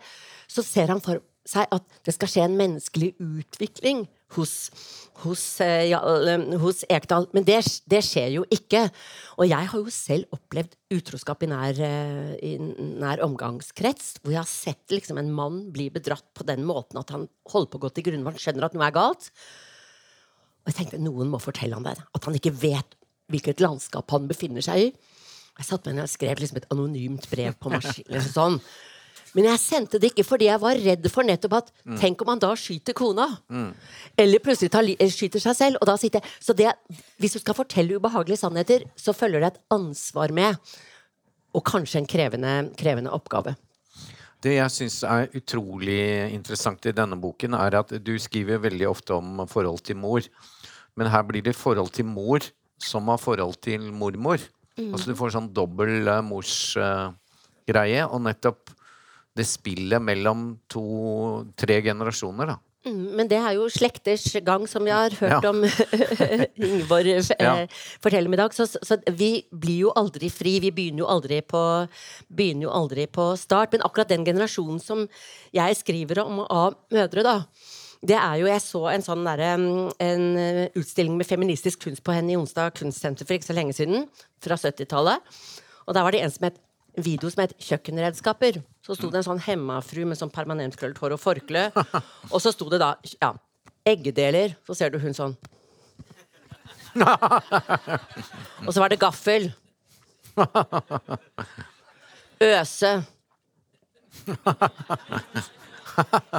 så 0.51 0.65
ser 0.65 0.91
han 0.93 1.01
for 1.03 1.23
seg 1.45 1.69
at 1.73 2.03
det 2.05 2.15
skal 2.15 2.31
skje 2.31 2.45
en 2.47 2.59
menneskelig 2.59 3.13
utvikling 3.21 4.05
hos, 4.35 4.53
hos, 5.23 5.43
eh, 5.63 5.87
ja, 5.91 5.99
eh, 6.31 6.45
hos 6.61 6.83
Ekdal. 6.91 7.27
Men 7.35 7.45
det, 7.47 7.59
det, 7.91 8.01
skjer 8.05 8.33
jo 8.37 8.45
ikke. 8.53 8.85
Og 9.39 9.49
jeg 9.49 9.71
har 9.71 9.81
jo 9.81 9.93
selv 9.93 10.35
opplevd 10.35 10.75
utroskap 10.95 11.45
i 11.45 11.49
nær, 11.51 11.81
eh, 11.87 12.33
i 12.45 12.55
nær 12.59 13.23
omgangskrets, 13.25 14.19
hvor 14.21 14.35
jeg 14.35 14.41
har 14.41 14.51
sett 14.51 14.95
liksom, 14.95 15.19
en 15.21 15.33
mann 15.35 15.63
bli 15.75 15.89
bedratt 15.93 16.27
på 16.37 16.47
den 16.47 16.65
måten 16.67 17.01
at 17.01 17.13
han 17.15 17.27
holder 17.51 17.71
på 17.71 17.81
å 17.81 17.85
gå 17.87 17.93
til 17.95 18.09
grunnvann, 18.09 18.37
han 18.37 18.45
skjønner 18.45 18.69
at 18.69 18.77
noe 18.77 18.87
er 18.87 18.95
galt. 18.95 19.31
Og 20.65 20.71
jeg 20.71 20.79
tenkte 20.79 21.03
noen 21.03 21.29
må 21.29 21.41
fortelle 21.41 21.77
ham 21.77 21.85
det. 21.85 21.97
At 22.17 22.25
han 22.25 22.37
ikke 22.37 22.55
vet 22.57 22.97
hvilket 23.31 23.61
landskap 23.63 24.09
han 24.13 24.27
befinner 24.29 24.65
seg 24.65 24.87
i. 24.87 24.89
Jeg 25.55 25.67
satt 25.69 25.85
med 25.85 25.93
henne 25.93 26.05
og 26.07 26.11
skrev 26.11 26.41
liksom 26.41 26.59
et 26.59 26.67
anonymt 26.73 27.29
brev 27.31 27.55
på 27.61 27.71
maskin. 27.75 28.07
Liksom 28.09 28.33
sånn. 28.33 28.59
Men 29.35 29.49
jeg 29.49 29.61
sendte 29.61 29.99
det 29.99 30.13
ikke 30.13 30.25
fordi 30.25 30.47
jeg 30.47 30.61
var 30.63 30.79
redd 30.79 31.07
for 31.11 31.27
nettopp 31.27 31.57
at 31.59 31.71
mm. 31.83 31.97
Tenk 31.99 32.23
om 32.23 32.31
han 32.31 32.41
da 32.41 32.53
skyter 32.59 32.95
kona? 32.97 33.27
Mm. 33.51 33.69
Eller 34.23 34.43
plutselig 34.43 34.71
tar, 34.71 34.87
eh, 34.87 35.11
skyter 35.11 35.43
seg 35.43 35.57
selv. 35.57 35.81
Og 35.81 35.89
da 35.89 35.97
sitter 35.99 36.23
jeg, 36.23 36.35
så 36.39 36.55
det, 36.57 36.71
hvis 37.21 37.35
du 37.35 37.41
skal 37.43 37.57
fortelle 37.57 37.99
ubehagelige 37.99 38.39
sannheter, 38.41 38.87
så 38.95 39.15
følger 39.15 39.43
det 39.43 39.53
et 39.53 39.61
ansvar 39.75 40.33
med. 40.35 40.59
Og 41.55 41.63
kanskje 41.67 42.01
en 42.01 42.09
krevende, 42.09 42.55
krevende 42.79 43.13
oppgave. 43.15 43.55
Det 44.43 44.57
jeg 44.57 44.71
syns 44.71 44.99
er 45.07 45.31
utrolig 45.35 46.01
interessant 46.35 46.83
i 46.85 46.93
denne 46.95 47.17
boken, 47.17 47.55
er 47.57 47.79
at 47.79 47.95
du 48.05 48.13
skriver 48.21 48.61
veldig 48.61 48.87
ofte 48.91 49.15
om 49.17 49.41
forhold 49.49 49.81
til 49.87 49.97
mor. 49.97 50.27
Men 50.95 51.09
her 51.11 51.25
blir 51.27 51.43
det 51.43 51.55
forhold 51.57 51.91
til 51.95 52.07
mor 52.07 52.45
som 52.81 53.09
har 53.11 53.19
forhold 53.19 53.57
til 53.63 53.89
mormor. 53.95 54.43
Mm. 54.75 54.91
Altså 54.91 55.11
du 55.11 55.17
får 55.17 55.35
sånn 55.35 55.51
dobbel 55.55 56.07
uh, 56.07 56.21
morsgreie. 56.25 58.03
Uh, 58.03 58.11
og 58.11 58.25
nettopp 58.27 58.74
det 59.35 59.47
spillet 59.47 60.01
mellom 60.01 60.53
to-tre 60.71 61.81
generasjoner, 61.83 62.53
da. 62.53 62.61
Mm, 62.85 63.05
men 63.17 63.29
det 63.29 63.37
er 63.41 63.55
jo 63.57 63.65
slekters 63.73 64.27
gang, 64.45 64.67
som 64.69 64.83
vi 64.85 64.93
har 64.93 65.13
hørt 65.17 65.41
ja. 65.41 65.49
om 65.49 65.63
Ingeborg 66.67 67.15
eh, 67.15 67.29
ja. 67.41 67.53
fortelle 68.03 68.29
om 68.29 68.35
i 68.35 68.39
dag. 68.39 68.53
Så, 68.53 68.67
så, 68.69 68.99
vi 69.17 69.47
blir 69.49 69.87
jo 69.87 69.93
aldri 69.97 70.29
fri. 70.29 70.59
Vi 70.61 70.69
begynner 70.75 71.01
jo 71.01 71.07
aldri, 71.09 71.39
på, 71.41 71.61
begynner 72.29 72.67
jo 72.67 72.75
aldri 72.77 73.07
på 73.09 73.31
start. 73.41 73.73
Men 73.73 73.85
akkurat 73.87 74.13
den 74.13 74.27
generasjonen 74.27 74.77
som 74.83 75.07
jeg 75.55 75.79
skriver 75.81 76.21
om 76.27 76.43
av 76.45 76.77
mødre, 76.93 77.25
da, 77.25 77.35
det 78.05 78.19
er 78.19 78.37
jo, 78.43 78.51
Jeg 78.53 78.61
så 78.61 78.83
en 78.91 79.07
sånn 79.07 79.25
der, 79.25 79.41
en 80.05 80.25
utstilling 80.77 81.17
med 81.17 81.25
feministisk 81.25 81.87
kunst 81.87 82.05
på 82.05 82.13
henne 82.13 82.35
i 82.35 82.37
Onsdag 82.37 82.75
kunstsenter 82.77 83.25
for 83.25 83.39
ikke 83.39 83.49
så 83.49 83.57
lenge 83.57 83.73
siden. 83.73 84.05
Fra 84.45 84.59
70-tallet. 84.61 85.25
Og 85.89 85.97
der 85.97 86.05
var 86.05 86.13
det 86.13 86.21
en 86.21 86.37
som 86.37 86.45
het 86.51 86.61
video 87.01 87.29
som 87.33 87.41
het 87.41 87.57
'Kjøkkenredskaper'. 87.57 88.61
Så 88.85 88.93
sto 88.93 89.09
det 89.09 89.23
en 89.23 89.25
sånn 89.25 89.41
hemmafru 89.41 90.03
med 90.05 90.19
sånn 90.19 90.29
permanentkrøllet 90.33 90.99
hår 91.01 91.15
og 91.15 91.21
forkle. 91.21 91.67
Og 92.33 92.37
så 92.43 92.51
sto 92.53 92.67
det 92.69 92.77
da 92.83 92.91
ja, 93.17 93.31
eggedeler. 93.87 94.53
Så 94.67 94.77
ser 94.77 94.93
du 94.93 94.99
hun 95.01 95.15
sånn. 95.17 95.33
Og 98.65 98.69
så 98.69 98.77
var 98.77 98.93
det 98.93 99.01
gaffel. 99.01 99.49
Øse. 102.45 102.91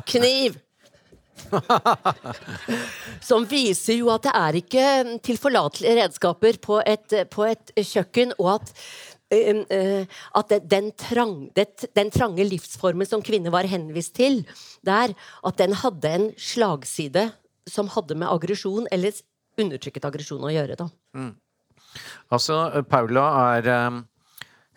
Kniv. 0.06 0.60
Som 3.26 3.44
viser 3.50 3.98
jo 3.98 4.12
at 4.14 4.24
det 4.26 4.36
er 4.38 4.60
ikke 4.62 4.86
tilforlatelige 5.26 5.98
redskaper 5.98 6.62
på 6.62 6.78
et, 6.86 7.18
på 7.32 7.46
et 7.50 7.74
kjøkken, 7.76 8.36
og 8.38 8.54
at 8.60 8.72
at 9.30 10.52
den, 10.70 10.92
trang, 10.94 11.48
den, 11.56 12.10
trange 12.14 12.44
livsformen 12.46 13.08
som 13.08 13.24
kvinner 13.26 13.50
var 13.50 13.66
henvist 13.66 14.14
til 14.14 14.44
der, 14.86 15.14
at 15.42 15.58
den 15.58 15.74
hadde 15.74 16.12
en 16.14 16.28
slagside 16.38 17.32
som 17.66 17.90
hadde 17.90 18.14
med 18.14 18.30
aggresjon 18.30 18.86
eller 18.94 19.16
undertrykket 19.58 20.06
aggresjon 20.06 20.46
å 20.46 20.52
gjøre. 20.54 20.76
da. 20.78 20.86
Mm. 21.16 21.32
Altså, 22.30 22.60
Paula 22.86 23.24
er 23.56 23.70
eh, 23.72 24.02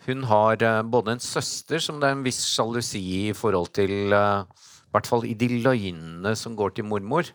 Hun 0.08 0.24
har 0.24 0.62
eh, 0.64 0.82
både 0.82 1.14
en 1.14 1.22
søster 1.22 1.78
som 1.78 2.00
det 2.00 2.08
er 2.08 2.16
en 2.16 2.24
viss 2.24 2.40
sjalusi 2.48 3.02
i 3.28 3.34
forhold 3.36 3.70
til 3.76 4.10
I 4.10 4.90
hvert 4.90 5.06
fall 5.06 5.28
i 5.28 5.36
de 5.38 5.60
løgnene 5.60 6.34
som 6.34 6.56
går 6.58 6.74
til 6.74 6.88
mormor. 6.90 7.30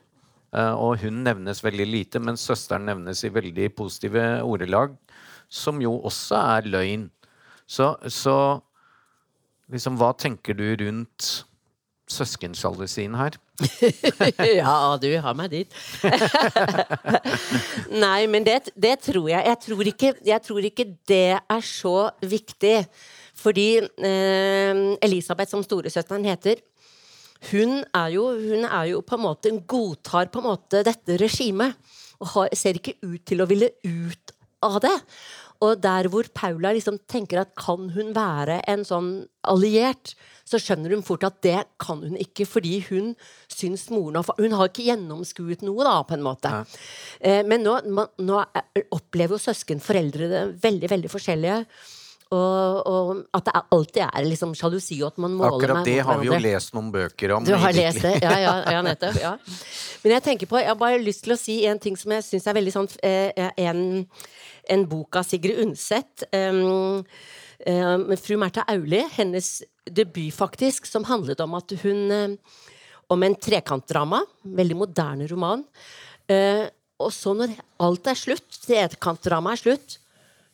Og 0.56 1.02
hun 1.02 1.18
nevnes 1.26 1.60
veldig 1.60 1.86
lite, 1.88 2.20
men 2.24 2.38
søsteren 2.40 2.86
nevnes 2.88 3.26
i 3.28 3.32
veldig 3.34 3.66
positive 3.76 4.22
ordelag 4.48 4.94
som 5.50 5.82
jo 5.84 5.98
også 6.06 6.40
er 6.58 6.70
løgn. 6.70 7.10
Så, 7.66 7.96
så 8.12 8.38
liksom, 9.74 9.98
hva 10.00 10.14
tenker 10.18 10.58
du 10.58 10.68
rundt 10.84 11.46
søskensjalusien 12.12 13.16
her? 13.18 13.38
ja, 14.60 14.76
du 15.02 15.08
har 15.24 15.38
meg 15.38 15.52
dit. 15.54 15.78
Nei, 18.04 18.28
men 18.30 18.46
det, 18.46 18.60
det, 18.76 18.98
tror 19.08 19.30
jeg. 19.32 19.42
Jeg 19.48 19.62
tror, 19.66 19.90
ikke, 19.92 20.14
jeg 20.28 20.46
tror, 20.46 20.70
ikke, 20.70 20.88
det 21.10 21.40
er 21.40 21.66
så 21.66 21.98
viktig. 22.22 22.78
Fordi 23.36 23.70
eh, 23.82 24.84
Elisabeth, 25.04 25.52
som 25.52 25.64
storesøsteren 25.66 26.28
heter, 26.28 26.62
hun 27.52 27.82
er, 27.94 28.08
jo, 28.16 28.30
hun 28.40 28.66
er 28.66 28.92
jo 28.94 29.02
på 29.06 29.18
en 29.18 29.26
måte 29.26 29.52
godtar 29.68 30.32
på 30.34 30.42
en 30.42 30.50
måte 30.52 30.86
dette 30.86 31.18
regimet. 31.22 31.76
Og 32.22 32.30
har, 32.32 32.54
ser 32.56 32.80
ikke 32.80 32.96
ut 33.04 33.26
til 33.28 33.44
å 33.44 33.50
ville 33.50 33.74
ut 33.84 34.25
av 34.68 34.80
det. 34.84 34.96
Og 35.64 35.80
der 35.80 36.10
hvor 36.12 36.28
Paula 36.36 36.74
liksom 36.76 36.98
tenker 37.08 37.40
at 37.46 37.54
kan 37.60 37.90
hun 37.96 38.12
være 38.16 38.60
en 38.70 38.84
sånn 38.88 39.12
alliert, 39.48 40.14
så 40.46 40.60
skjønner 40.62 40.94
hun 40.94 41.04
fort 41.06 41.24
at 41.26 41.40
det 41.46 41.58
kan 41.82 42.04
hun 42.04 42.18
ikke, 42.22 42.46
fordi 42.50 42.78
hun 42.90 43.14
syns 43.50 43.88
moren 43.94 44.20
har 44.20 44.38
Hun 44.38 44.56
har 44.58 44.70
ikke 44.70 44.86
gjennomskuet 44.90 45.64
noe, 45.66 45.86
da, 45.88 45.98
på 46.06 46.18
en 46.18 46.26
måte. 46.26 46.52
Ja. 46.52 46.64
Eh, 47.20 47.44
men 47.48 47.64
nå, 47.66 47.80
nå, 48.20 48.42
opplever 48.94 49.38
jo 49.38 49.42
søsken 49.42 49.82
foreldre 49.82 50.30
det 50.30 50.48
veldig, 50.62 50.92
veldig 50.92 51.14
forskjellige. 51.14 51.62
Og, 52.36 52.88
og, 52.90 53.10
at 53.38 53.46
det 53.46 53.52
er, 53.54 53.66
alltid 53.76 54.02
er 54.04 54.26
liksom 54.26 54.56
sjalusi, 54.58 54.98
og 55.04 55.14
at 55.14 55.20
man 55.22 55.36
måler 55.38 55.62
Akkurat 55.62 55.88
det 55.88 56.00
har 56.04 56.18
vi 56.20 56.28
jo 56.28 56.40
lest 56.42 56.74
noen 56.76 56.90
bøker 56.92 57.36
om. 57.38 57.46
Du 57.46 57.54
har 57.54 57.76
lest 57.78 58.02
det, 58.02 58.16
ja, 58.26 58.34
ja, 58.42 58.56
ja 58.76 58.82
nettopp. 58.86 59.20
Ja. 59.22 59.36
Men 60.04 60.18
jeg 60.18 60.26
tenker 60.26 60.50
på, 60.50 60.58
jeg 60.60 60.72
har 60.74 60.80
bare 60.80 61.02
lyst 61.02 61.24
til 61.28 61.36
å 61.36 61.40
si 61.40 61.60
en 61.70 61.80
ting 61.82 61.96
som 61.98 62.12
jeg 62.18 62.26
syns 62.26 62.50
er 62.50 62.58
veldig 62.58 62.74
sånn 62.74 62.90
eh, 63.06 63.54
en 63.62 63.86
en 64.72 64.86
bok 64.90 65.20
av 65.20 65.28
Sigrid 65.28 65.60
Undset. 65.64 66.26
Um, 66.34 67.04
um, 67.68 68.06
fru 68.18 68.38
Märtha 68.42 68.66
Auli, 68.72 69.04
hennes 69.18 69.64
debut, 69.86 70.34
faktisk, 70.34 70.88
som 70.90 71.06
handlet 71.10 71.44
om 71.44 71.58
at 71.58 71.76
hun 71.84 72.12
um, 72.12 72.40
Om 73.08 73.22
en 73.22 73.36
trekantdrama. 73.38 74.24
Veldig 74.42 74.76
moderne 74.76 75.28
roman. 75.30 75.62
Uh, 76.26 76.66
og 76.98 77.12
så, 77.14 77.36
når 77.38 77.52
alt 77.86 78.08
er 78.10 78.18
slutt, 78.18 78.48
trekantdramaet 78.64 79.60
er 79.60 79.62
slutt, 79.62 79.98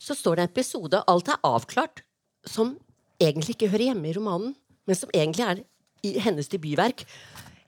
så 0.01 0.18
står 0.18 0.36
det 0.36 0.44
en 0.44 0.51
episode, 0.51 1.03
alt 1.08 1.30
er 1.30 1.39
avklart, 1.48 2.01
som 2.44 2.74
egentlig 3.22 3.56
ikke 3.56 3.70
hører 3.72 3.91
hjemme 3.91 4.10
i 4.10 4.15
romanen, 4.18 4.56
men 4.89 4.98
som 4.98 5.13
egentlig 5.13 5.46
er 5.46 5.62
i 6.03 6.15
hennes 6.20 6.50
debutverk 6.50 7.06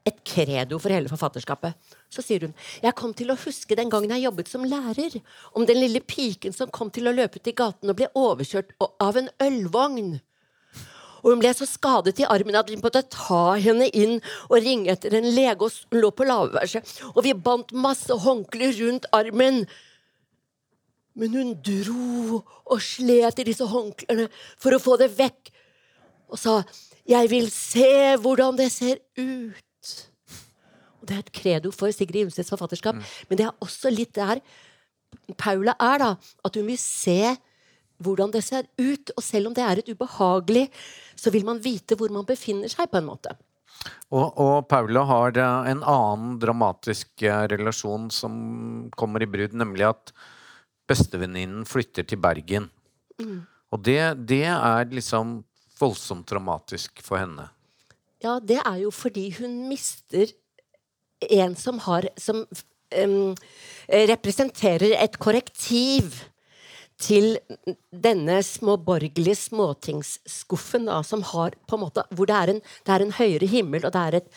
et 0.04 0.20
credo 0.28 0.80
for 0.82 0.92
hele 0.92 1.12
forfatterskapet. 1.12 1.78
Så 2.12 2.24
sier 2.26 2.48
hun 2.48 2.54
jeg 2.84 2.96
kom 3.00 3.14
til 3.16 3.32
å 3.32 3.40
huske 3.40 3.78
den 3.80 3.92
gangen 3.92 4.12
jeg 4.16 4.26
jobbet 4.26 4.52
som 4.52 4.68
lærer, 4.68 5.16
om 5.56 5.66
den 5.68 5.80
lille 5.80 6.04
piken 6.04 6.56
som 6.56 6.72
kom 6.74 6.92
til 6.94 7.08
å 7.08 7.16
løpe 7.16 7.40
ut 7.40 7.50
i 7.50 7.56
gaten 7.56 7.92
og 7.92 8.00
ble 8.00 8.12
overkjørt 8.20 8.76
av 8.84 9.20
en 9.20 9.32
ølvogn. 9.44 10.18
Og 11.24 11.32
hun 11.32 11.40
ble 11.40 11.54
så 11.56 11.66
skadet 11.68 12.20
i 12.20 12.28
armen 12.28 12.60
at 12.60 12.68
vi 12.68 12.82
måtte 12.82 13.06
ta 13.08 13.56
henne 13.56 13.88
inn 13.96 14.18
og 14.50 14.58
ringe 14.60 14.92
etter 14.92 15.16
en 15.16 15.30
lege. 15.32 15.64
og 15.64 15.72
Hun 15.94 16.04
lå 16.04 16.12
på 16.12 16.28
lavværelset, 16.28 16.96
og 17.16 17.24
vi 17.24 17.34
bandt 17.34 17.72
masse 17.72 18.12
håndklær 18.12 18.76
rundt 18.82 19.08
armen. 19.16 19.64
Men 21.16 21.38
hun 21.38 21.54
dro 21.64 22.42
og 22.44 22.80
slet 22.84 23.40
i 23.40 23.48
disse 23.48 23.66
håndklærne 23.70 24.28
for 24.60 24.76
å 24.76 24.84
få 24.84 24.98
det 25.00 25.14
vekk, 25.16 25.54
og 26.28 26.40
sa 26.40 26.64
'Jeg 27.06 27.30
vil 27.30 27.52
se 27.52 28.16
hvordan 28.18 28.58
det 28.58 28.72
ser 28.72 28.98
ut'. 29.18 29.73
Og 31.04 31.10
det 31.10 31.16
er 31.16 31.26
et 31.26 31.34
credo 31.36 31.72
for 31.76 31.92
Sigrid 31.92 32.30
Undsteds 32.30 32.52
forfatterskap. 32.54 32.96
Mm. 32.96 33.08
Men 33.30 33.40
det 33.40 33.48
er 33.50 33.66
også 33.66 33.92
litt 33.92 34.16
der 34.16 34.40
Paula 35.38 35.76
er, 35.78 36.00
da. 36.02 36.14
At 36.48 36.56
hun 36.58 36.70
vil 36.72 36.80
se 36.80 37.36
hvordan 38.04 38.32
det 38.34 38.44
ser 38.46 38.66
ut. 38.80 39.12
Og 39.14 39.24
selv 39.24 39.52
om 39.52 39.56
det 39.56 39.66
er 39.66 39.82
et 39.82 39.92
ubehagelig, 39.94 40.68
så 41.20 41.34
vil 41.34 41.46
man 41.48 41.62
vite 41.64 41.98
hvor 42.00 42.12
man 42.14 42.28
befinner 42.28 42.72
seg, 42.72 42.90
på 42.90 43.00
en 43.00 43.10
måte. 43.12 43.36
Og, 44.14 44.38
og 44.40 44.68
Paula 44.72 45.04
har 45.10 45.38
en 45.44 45.82
annen 45.82 46.38
dramatisk 46.40 47.26
eh, 47.26 47.46
relasjon 47.52 48.08
som 48.14 48.36
kommer 48.96 49.26
i 49.26 49.30
brudd, 49.30 49.56
nemlig 49.60 49.90
at 49.90 50.14
bestevenninnen 50.90 51.66
flytter 51.68 52.08
til 52.08 52.22
Bergen. 52.22 52.70
Mm. 53.20 53.44
Og 53.74 53.84
det, 53.84 54.00
det 54.30 54.46
er 54.54 54.88
liksom 54.94 55.42
voldsomt 55.80 56.30
dramatisk 56.30 57.02
for 57.04 57.20
henne. 57.20 57.50
Ja, 58.24 58.38
det 58.40 58.62
er 58.62 58.78
jo 58.86 58.92
fordi 58.94 59.28
hun 59.40 59.66
mister 59.68 60.32
en 61.32 61.56
som 61.60 61.80
har 61.86 62.10
Som 62.20 62.46
um, 62.96 63.34
representerer 63.90 64.96
et 64.98 65.18
korrektiv 65.20 66.20
til 67.04 67.38
denne 67.92 68.38
småborgerlige 68.46 69.36
småtingsskuffen, 69.36 70.86
da, 70.88 71.02
som 71.04 71.24
har 71.34 71.58
på 71.68 71.76
en 71.76 71.84
måte 71.84 72.06
Hvor 72.14 72.30
det 72.30 72.36
er 72.38 72.54
en, 72.54 72.62
det 72.62 72.94
er 72.94 73.06
en 73.06 73.16
høyere 73.18 73.50
himmel, 73.50 73.86
og 73.86 73.96
det 73.96 74.04
er 74.04 74.20
et 74.22 74.30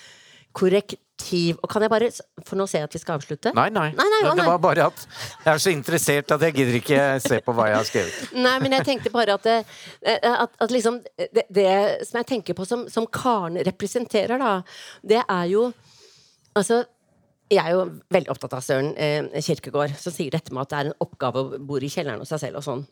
korrekt, 0.56 0.96
perspektiv. 1.16 1.56
Og 1.62 1.68
kan 1.68 1.82
jeg 1.82 1.90
bare 1.90 2.10
For 2.46 2.56
nå 2.56 2.66
ser 2.66 2.78
jeg 2.78 2.84
at 2.84 2.94
vi 2.94 2.98
skal 2.98 3.14
avslutte. 3.16 3.52
Nei, 3.54 3.68
nei. 3.70 3.92
Nei, 3.94 4.06
nei, 4.06 4.30
å, 4.30 4.34
det 4.36 4.46
var 4.46 4.58
bare 4.58 4.86
at 4.86 5.06
jeg 5.44 5.54
er 5.54 5.58
så 5.58 5.70
interessert 5.70 6.30
at 6.30 6.42
jeg 6.42 6.54
gidder 6.54 6.78
ikke 6.80 7.20
se 7.20 7.40
på 7.40 7.52
hva 7.52 7.68
jeg 7.68 7.76
har 7.76 7.84
skrevet. 7.84 8.32
Nei, 8.46 8.58
men 8.60 8.72
jeg 8.72 8.84
tenkte 8.84 9.10
bare 9.10 9.34
at 9.34 9.44
det, 9.44 9.64
at, 10.04 10.50
at 10.60 10.70
liksom 10.70 11.00
det, 11.16 11.46
det 11.50 12.06
som 12.06 12.20
jeg 12.20 12.26
tenker 12.26 12.54
på 12.54 12.64
som, 12.64 12.86
som 12.88 13.06
Karen 13.06 13.58
representerer, 13.66 14.38
da, 14.38 14.62
det 15.02 15.22
er 15.22 15.46
jo 15.50 15.70
Altså, 16.56 16.82
jeg 17.52 17.62
er 17.62 17.74
jo 17.76 17.82
veldig 18.10 18.32
opptatt 18.32 18.56
av 18.58 18.64
Søren 18.64 18.92
eh, 18.98 19.42
Kirkegård, 19.44 19.94
som 20.00 20.14
sier 20.14 20.34
dette 20.34 20.54
med 20.54 20.64
at 20.64 20.72
det 20.72 20.78
er 20.78 20.90
en 20.90 21.04
oppgave 21.04 21.42
å 21.42 21.58
bo 21.62 21.78
i 21.78 21.90
kjelleren 21.92 22.22
hos 22.22 22.32
seg 22.32 22.46
selv 22.46 22.62
og 22.62 22.66
sånn. 22.66 22.86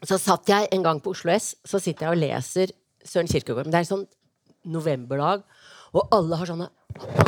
Så 0.00 0.18
satt 0.20 0.48
jeg 0.48 0.70
en 0.72 0.84
gang 0.86 1.02
på 1.02 1.12
Oslo 1.12 1.32
S, 1.34 1.52
så 1.68 1.80
sitter 1.82 2.08
jeg 2.08 2.16
og 2.16 2.22
leser 2.22 2.72
Søren 3.04 3.28
Kirkegård. 3.30 3.66
Men 3.66 3.74
det 3.74 3.82
er 3.82 3.86
en 3.86 3.92
sånn 3.92 4.06
novemberdag, 4.72 5.42
og 5.92 6.14
alle 6.14 6.38
har 6.40 6.48
sånne 6.48 6.70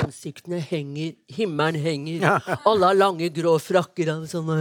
Ansiktene 0.05 0.59
henger, 0.61 1.15
himmelen 1.33 1.81
henger, 1.81 2.27
alle 2.69 2.91
har 2.91 2.99
lange, 2.99 3.31
grå 3.33 3.55
frakker 3.65 4.11
og 4.13 4.27
sånne 4.29 4.59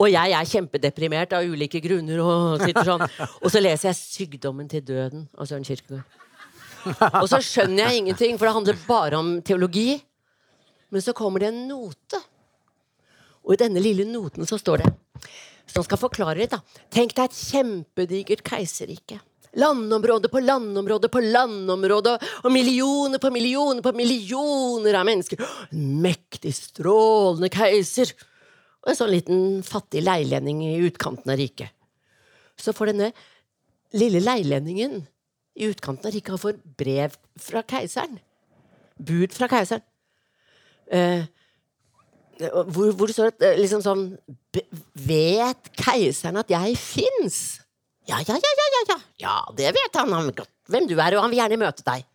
og 0.00 0.08
jeg 0.08 0.32
er 0.32 0.48
kjempedeprimert 0.48 1.34
av 1.36 1.44
ulike 1.44 1.80
grunner. 1.84 2.22
Og, 2.24 2.62
sitter 2.64 2.88
sånn. 2.88 3.04
og 3.44 3.52
så 3.52 3.60
leser 3.60 3.90
jeg 3.90 3.98
'Sykdommen 4.00 4.70
til 4.72 4.80
døden' 4.80 5.28
av 5.36 5.48
Søren 5.50 5.66
Kirkegård. 5.66 6.19
Og 7.22 7.26
så 7.30 7.40
skjønner 7.44 7.86
jeg 7.86 8.02
ingenting, 8.02 8.38
for 8.38 8.48
det 8.48 8.56
handler 8.56 8.84
bare 8.86 9.20
om 9.20 9.32
teologi. 9.44 9.98
Men 10.90 11.04
så 11.04 11.14
kommer 11.16 11.42
det 11.42 11.50
en 11.50 11.64
note. 11.68 12.20
Og 13.46 13.54
i 13.54 13.60
denne 13.60 13.82
lille 13.82 14.04
noten 14.08 14.46
så 14.48 14.58
står 14.60 14.82
det 14.82 14.90
Som 15.70 15.84
skal 15.86 16.00
forklare 16.00 16.40
litt, 16.40 16.54
da. 16.54 16.60
Tenk 16.92 17.14
deg 17.16 17.28
et 17.28 17.40
kjempedigert 17.40 18.42
keiserrike. 18.46 19.20
Landområde 19.58 20.30
på 20.30 20.42
landområde 20.42 21.08
på 21.10 21.22
landområde, 21.24 22.16
og 22.44 22.52
millioner 22.54 23.18
på 23.22 23.32
millioner 23.34 23.82
på 23.82 23.92
millioner 23.98 24.98
av 24.98 25.06
mennesker. 25.08 25.42
En 25.74 26.02
mektig, 26.02 26.54
strålende 26.54 27.50
keiser. 27.54 28.12
Og 28.84 28.92
en 28.92 28.98
sånn 28.98 29.12
liten 29.12 29.40
fattig 29.66 30.04
leilending 30.06 30.62
i 30.68 30.76
utkanten 30.86 31.32
av 31.32 31.38
riket. 31.38 31.74
Så 32.58 32.74
får 32.76 32.92
denne 32.92 33.10
lille 33.96 34.22
leilendingen 34.22 35.00
i 35.60 35.68
utkanten 35.68 36.08
av 36.08 36.14
riket 36.14 36.40
får 36.40 36.58
brev 36.80 37.16
fra 37.40 37.62
keiseren. 37.68 38.18
Bud 38.96 39.34
fra 39.36 39.48
keiseren. 39.50 39.84
Eh, 40.90 41.26
hvor, 42.40 42.92
hvor 42.96 43.10
det 43.10 43.14
står 43.14 43.30
at, 43.30 43.42
eh, 43.46 43.58
liksom 43.60 43.82
sånn 43.84 44.00
Vet 44.98 45.68
keiseren 45.78 46.40
at 46.40 46.50
jeg 46.50 46.74
fins? 46.80 47.60
Ja, 48.08 48.18
ja, 48.26 48.34
ja, 48.34 48.54
ja, 48.58 48.66
ja, 48.74 48.80
ja. 48.88 48.96
Ja, 49.22 49.34
det 49.54 49.70
vet 49.76 49.98
han. 50.00 50.10
Han 50.16 50.32
vet 50.32 50.48
hvem 50.70 50.88
du 50.90 50.96
er, 50.96 51.14
og 51.14 51.22
han 51.22 51.30
vil 51.30 51.42
gjerne 51.42 51.60
møte 51.60 51.86
deg. 51.86 52.06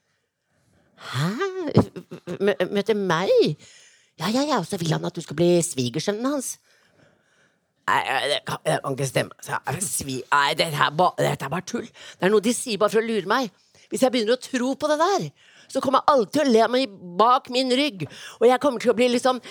Hæ? 1.05 1.29
Mø 2.41 2.55
møte 2.73 2.95
meg? 2.97 3.31
Ja, 4.19 4.27
ja, 4.31 4.43
ja, 4.47 4.59
og 4.59 4.67
så 4.67 4.79
vil 4.81 4.91
han 4.95 5.05
at 5.07 5.15
du 5.15 5.23
skal 5.23 5.37
bli 5.39 5.49
svigersønnen 5.63 6.27
hans. 6.33 6.55
Nei, 7.85 8.01
det 8.31 8.39
kan, 8.47 8.57
det 8.65 8.79
kan 8.81 8.95
ikke 8.95 9.07
stemme. 9.09 9.35
Så, 9.45 9.59
jeg- 9.67 9.83
Svi, 9.85 10.15
nei, 10.31 10.53
dette 10.57 10.79
er, 10.87 10.93
ba, 10.97 11.11
dette 11.19 11.45
er 11.45 11.49
bare 11.53 11.61
tull. 11.69 11.85
Det 11.85 12.25
er 12.25 12.31
noe 12.33 12.41
de 12.41 12.53
sier 12.57 12.79
bare 12.81 12.89
for 12.95 13.01
å 13.03 13.05
lure 13.05 13.29
meg. 13.29 13.51
Hvis 13.91 14.01
jeg 14.01 14.11
begynner 14.15 14.33
å 14.37 14.41
tro 14.41 14.71
på 14.75 14.89
det 14.89 14.97
der, 15.03 15.27
så 15.69 15.81
kommer 15.81 16.01
jeg 16.01 16.13
alltid 16.15 16.33
til 16.33 16.41
å 16.47 16.53
le 16.55 16.67
meg 16.73 16.95
bak 17.19 17.49
min 17.53 17.69
rygg. 17.77 18.07
Og 18.39 18.47
jeg 18.49 18.59
kommer 18.63 18.81
til 18.81 18.91
å 18.93 18.97
bli 18.97 19.07
liksom 19.13 19.41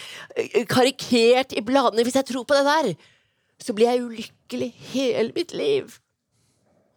karikert 0.70 1.54
i 1.54 1.62
bladene 1.62 2.02
hvis 2.06 2.18
jeg 2.18 2.26
tror 2.32 2.46
på 2.48 2.56
det 2.58 2.64
der. 2.66 2.90
Så 3.62 3.74
blir 3.76 3.87
jeg 3.92 4.02
ulykkelig 4.02 4.70
hele 4.92 5.30
mitt 5.37 5.54
liv. 5.54 6.00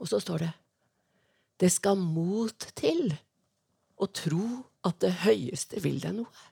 Og 0.02 0.10
så 0.10 0.20
står 0.22 0.46
det 0.48 0.52
Det 1.62 1.72
skal 1.74 1.96
mot 1.98 2.68
til 2.78 3.14
å 3.98 4.06
tro 4.14 4.44
at 4.86 5.00
det 5.02 5.14
høyeste 5.24 5.82
vil 5.82 6.00
deg 6.02 6.14
noe. 6.20 6.46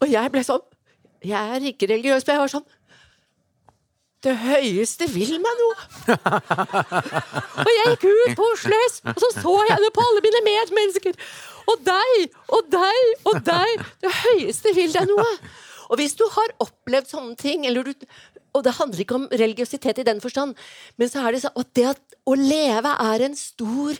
Og 0.00 0.08
jeg 0.12 0.32
ble 0.32 0.42
sånn 0.44 0.64
Jeg 1.24 1.54
er 1.54 1.66
ikke 1.70 1.88
religiøs, 1.90 2.24
men 2.26 2.36
jeg 2.36 2.42
var 2.42 2.52
sånn 2.54 2.68
Det 4.24 4.34
høyeste 4.36 5.08
vil 5.12 5.36
meg 5.40 5.60
noe. 5.60 5.76
og 7.64 7.70
jeg 7.72 7.94
gikk 7.94 8.06
ut 8.08 8.36
på 8.36 8.48
Oslo 8.54 8.80
S, 8.88 9.00
og 9.04 9.22
så 9.22 9.30
så 9.38 9.54
jeg 9.70 9.84
det 9.84 9.92
på 9.96 10.04
alle 10.04 10.24
mine 10.26 10.42
medmennesker. 10.48 11.16
Og 11.72 11.84
deg, 11.86 12.36
og 12.52 12.68
deg, 12.72 13.14
og 13.30 13.40
deg. 13.46 13.86
Det 14.04 14.12
høyeste 14.18 14.74
vil 14.76 14.92
deg 14.92 15.08
noe. 15.08 15.30
Og 15.90 15.98
hvis 16.00 16.16
du 16.18 16.26
har 16.36 16.52
opplevd 16.62 17.08
sånne 17.10 17.36
ting, 17.40 17.64
eller 17.66 17.88
du, 17.88 18.06
og 18.52 18.64
det 18.66 18.76
handler 18.76 19.04
ikke 19.04 19.18
om 19.18 19.28
religiøsitet 19.30 20.02
i 20.02 20.06
den 20.06 20.20
forstand, 20.22 20.56
men 21.00 21.10
så 21.10 21.24
er 21.24 21.34
det 21.34 21.44
sånn 21.44 21.60
at 21.62 21.72
det 21.78 21.86
at 21.94 22.18
å 22.28 22.36
leve 22.36 22.92
er 23.06 23.26
en 23.26 23.36
stor 23.38 23.98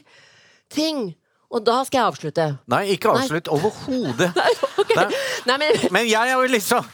ting. 0.71 1.11
Og 1.51 1.65
da 1.67 1.81
skal 1.83 1.99
jeg 1.99 2.07
avslutte. 2.13 2.45
Nei, 2.71 2.85
ikke 2.95 3.11
avslutt 3.15 3.49
overhodet. 3.53 4.31
Ok. 4.81 4.95
Nei. 4.97 5.05
Nei, 5.45 5.55
men 5.61 5.81
Men 5.93 6.07
jeg 6.09 6.31
er 6.31 6.39
jo 6.41 6.47
liksom 6.49 6.87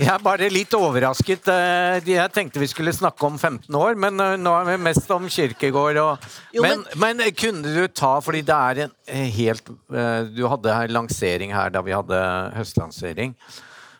Jeg 0.00 0.08
er 0.08 0.22
bare 0.24 0.46
litt 0.50 0.72
overrasket. 0.74 1.44
Eh, 1.52 1.98
Jeg 2.08 2.32
tenkte 2.32 2.62
vi 2.62 2.68
skulle 2.70 2.94
snakke 2.96 3.26
om 3.28 3.36
15 3.36 3.68
år, 3.76 3.98
men 4.00 4.16
eh, 4.22 4.38
nå 4.40 4.54
er 4.56 4.70
vi 4.70 4.76
mest 4.86 5.10
om 5.12 5.26
Kirkegård 5.28 6.00
og 6.00 6.24
Jo, 6.56 6.64
men, 6.64 6.86
men 7.02 7.20
kunne 7.36 7.74
du 7.74 7.82
ta 7.92 8.14
Fordi 8.24 8.40
det 8.48 8.56
er 8.56 8.80
en 8.86 8.94
eh, 9.12 9.28
helt 9.36 9.68
eh, 9.92 10.22
Du 10.32 10.46
hadde 10.48 10.72
her 10.78 10.94
lansering 10.96 11.52
her 11.52 11.74
da 11.74 11.84
vi 11.84 11.92
hadde 11.94 12.22
høstlansering. 12.56 13.36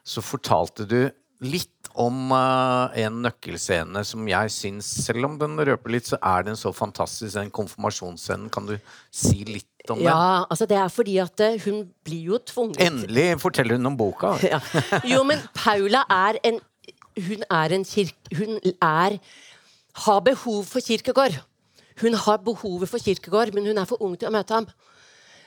Så 0.08 0.24
fortalte 0.24 0.88
du 0.88 1.02
litt 1.42 1.68
om 1.98 2.30
eh, 2.32 3.02
en 3.04 3.20
nøkkelscene 3.26 4.00
som 4.08 4.24
jeg 4.30 4.52
syns, 4.54 4.88
selv 5.04 5.26
om 5.28 5.34
den 5.40 5.58
røper 5.58 5.92
litt, 5.92 6.06
så 6.08 6.16
er 6.24 6.46
den 6.46 6.56
så 6.56 6.70
fantastisk, 6.72 7.34
den 7.36 7.50
konfirmasjonsscenen. 7.52 8.48
Kan 8.54 8.70
du 8.70 8.76
si 9.12 9.42
litt 9.44 9.68
den? 9.88 10.02
Ja, 10.04 10.44
altså 10.50 10.66
det 10.70 10.76
er 10.78 10.88
fordi 10.88 11.16
at 11.22 11.40
eh, 11.40 11.58
hun 11.64 11.82
blir 12.04 12.22
jo 12.32 12.38
tvunget 12.38 12.80
Endelig 12.86 13.40
forteller 13.40 13.76
hun 13.76 13.86
om 13.92 13.96
boka. 13.96 14.34
ja. 14.52 14.60
Jo, 15.04 15.22
men 15.26 15.38
Paula 15.54 16.04
er 16.10 16.38
en 16.44 16.60
Hun 17.16 17.42
er 17.50 17.74
en 17.76 17.84
kirke... 17.84 18.36
Hun 18.38 18.58
er 18.80 19.18
Har 20.06 20.20
behov 20.24 20.64
for 20.64 20.80
Kirkegård. 20.80 21.34
Hun 22.00 22.14
har 22.14 22.38
behovet 22.40 22.88
for 22.88 22.98
Kirkegård, 22.98 23.52
men 23.54 23.66
hun 23.66 23.78
er 23.78 23.84
for 23.84 24.00
ung 24.02 24.14
til 24.16 24.30
å 24.30 24.32
møte 24.32 24.54
ham. 24.54 24.66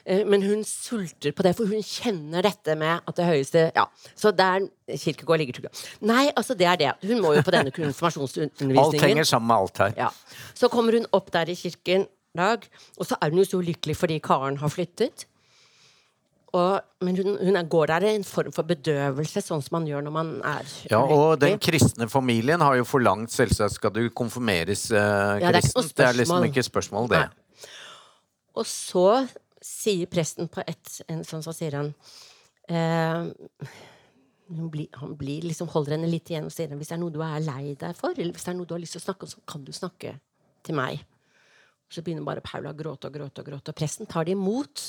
Eh, 0.05 0.21
Men 0.29 0.43
hun 0.45 0.61
sulter 0.63 1.31
på 1.33 1.41
det, 1.41 1.55
for 1.57 1.65
hun 1.65 1.81
kjenner 1.81 2.45
dette 2.45 2.75
med 2.77 3.01
at 3.09 3.15
det 3.17 3.25
høyeste 3.25 3.63
Ja, 3.75 3.87
så 4.15 4.29
der 4.37 4.67
Kirkegård 5.01 5.41
ligger 5.41 5.57
til 5.57 5.65
grunn. 5.65 5.79
Nei, 6.05 6.27
altså, 6.37 6.53
det 6.53 6.67
er 6.69 6.75
det. 6.77 6.91
Hun 7.09 7.23
må 7.25 7.33
jo 7.33 7.41
på 7.41 7.49
denne 7.55 7.71
Alt 7.73 7.79
konfirmasjonsundervisningen. 7.79 9.01
henger 9.01 9.23
sammen 9.31 9.47
med 9.49 9.55
alt 9.63 9.81
her. 9.81 9.95
Ja. 9.97 10.11
Så 10.53 10.69
kommer 10.69 10.93
hun 10.99 11.07
opp 11.11 11.31
der 11.33 11.49
i 11.49 11.55
kirken 11.57 12.05
dag, 12.39 12.67
og 12.97 13.07
så 13.07 13.17
er 13.21 13.31
hun 13.33 13.41
jo 13.41 13.47
så 13.47 13.61
lykkelig 13.63 13.95
fordi 13.97 14.19
Karen 14.23 14.57
har 14.61 14.71
flyttet. 14.73 15.25
Og, 16.55 16.79
men 17.03 17.17
hun, 17.19 17.33
hun 17.35 17.57
er, 17.59 17.65
går 17.67 17.89
der 17.91 18.05
i 18.07 18.11
en 18.15 18.23
form 18.23 18.53
for 18.55 18.63
bedøvelse, 18.63 19.41
sånn 19.43 19.63
som 19.65 19.73
man 19.75 19.87
gjør 19.89 20.05
når 20.05 20.13
man 20.15 20.29
er 20.47 20.69
Ja, 20.87 21.01
og 21.01 21.39
den 21.41 21.57
ulykkelig. 21.57 21.63
kristne 21.67 22.07
familien 22.07 22.63
har 22.63 22.77
jo 22.79 22.85
forlangt 22.87 23.33
selvsagt 23.33 23.75
skal 23.75 23.91
du 23.91 24.05
konfirmeres 24.15 24.85
eh, 24.93 25.41
Ja, 25.43 25.49
det 25.49 25.49
er 25.49 25.57
noe 25.57 25.65
kristent. 25.65 25.97
Det 25.99 26.05
er 26.07 26.15
liksom 26.21 26.47
ikke 26.47 26.63
spørsmål, 26.63 27.09
det. 27.11 27.25
Nei. 27.25 27.67
Og 28.55 28.69
så 28.71 29.07
sier 29.65 30.07
presten 30.07 30.47
på 30.47 30.63
ett 30.63 31.01
en 31.11 31.25
sånn, 31.27 31.43
så 31.43 31.51
sier 31.57 31.75
han 31.75 31.89
eh, 32.71 33.27
blir, 34.47 34.87
Han 35.01 35.17
blir 35.19 35.43
liksom 35.49 35.67
holder 35.73 35.97
henne 35.97 36.07
litt 36.11 36.29
igjen 36.31 36.47
og 36.47 36.53
sier 36.55 36.71
hvis 36.71 36.93
det 36.93 36.95
er 36.95 37.01
noe 37.01 37.11
du 37.11 37.19
er 37.25 37.41
lei 37.43 37.73
deg 37.81 37.97
for, 37.99 38.15
eller 38.15 38.31
hvis 38.31 38.47
det 38.47 38.53
er 38.53 38.57
noe 38.61 38.69
du 38.69 38.77
har 38.77 38.83
lyst 38.83 38.95
til 38.95 39.03
å 39.03 39.07
snakke 39.09 39.27
om, 39.27 39.33
så 39.33 39.43
kan 39.49 39.65
du 39.67 39.73
snakke 39.75 40.15
til 40.63 40.79
meg. 40.79 41.03
Så 41.95 42.03
begynner 42.03 42.27
bare 42.27 42.43
Paula 42.43 42.73
å 42.73 42.77
gråte 42.77 43.07
og 43.07 43.15
gråte, 43.15 43.41
og 43.41 43.47
gråte, 43.47 43.71
og 43.71 43.79
presten 43.79 44.09
tar 44.11 44.27
det 44.27 44.35
imot. 44.35 44.83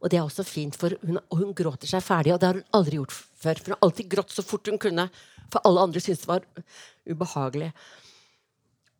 Og 0.00 0.08
det 0.12 0.18
er 0.18 0.24
også 0.24 0.44
fint, 0.48 0.76
for 0.76 0.96
hun, 1.04 1.20
hun 1.32 1.52
gråter 1.56 1.90
seg 1.90 2.04
ferdig, 2.04 2.32
og 2.32 2.40
det 2.40 2.48
har 2.48 2.58
hun 2.60 2.76
aldri 2.78 3.00
gjort 3.00 3.14
før. 3.16 3.60
For 3.60 3.68
hun 3.68 3.76
har 3.76 3.86
alltid 3.88 4.10
grått 4.12 4.32
så 4.32 4.44
fort 4.44 4.72
hun 4.72 4.80
kunne, 4.80 5.08
for 5.52 5.68
alle 5.68 5.84
andre 5.84 6.02
syntes 6.02 6.24
det 6.24 6.30
var 6.30 6.46
ubehagelig. 7.06 7.70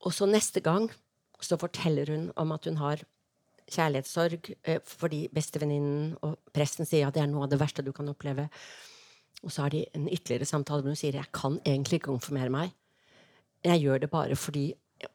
Og 0.04 0.14
så 0.14 0.28
neste 0.28 0.60
gang 0.64 0.90
så 1.42 1.58
forteller 1.60 2.12
hun 2.12 2.26
om 2.40 2.52
at 2.56 2.68
hun 2.68 2.80
har 2.80 3.02
kjærlighetssorg 3.66 4.52
eh, 4.62 4.82
fordi 4.86 5.24
bestevenninnen 5.34 6.12
og 6.24 6.36
presten 6.54 6.86
sier 6.86 7.08
at 7.08 7.16
det 7.16 7.24
er 7.24 7.30
noe 7.32 7.46
av 7.46 7.52
det 7.52 7.60
verste 7.60 7.84
du 7.84 7.90
kan 7.96 8.08
oppleve. 8.12 8.46
Og 9.42 9.52
så 9.52 9.64
har 9.64 9.74
de 9.74 9.82
en 9.96 10.06
ytterligere 10.06 10.48
samtale 10.48 10.84
hvor 10.84 10.94
hun 10.94 11.00
sier 11.00 11.18
jeg 11.18 11.32
kan 11.34 11.58
egentlig 11.64 12.00
ikke 12.00 12.12
konfirmere 12.12 12.52
meg. 12.52 12.76
Jeg 13.66 13.82
gjør 13.82 14.04
det 14.04 14.12
bare 14.12 14.38
fordi 14.38 14.68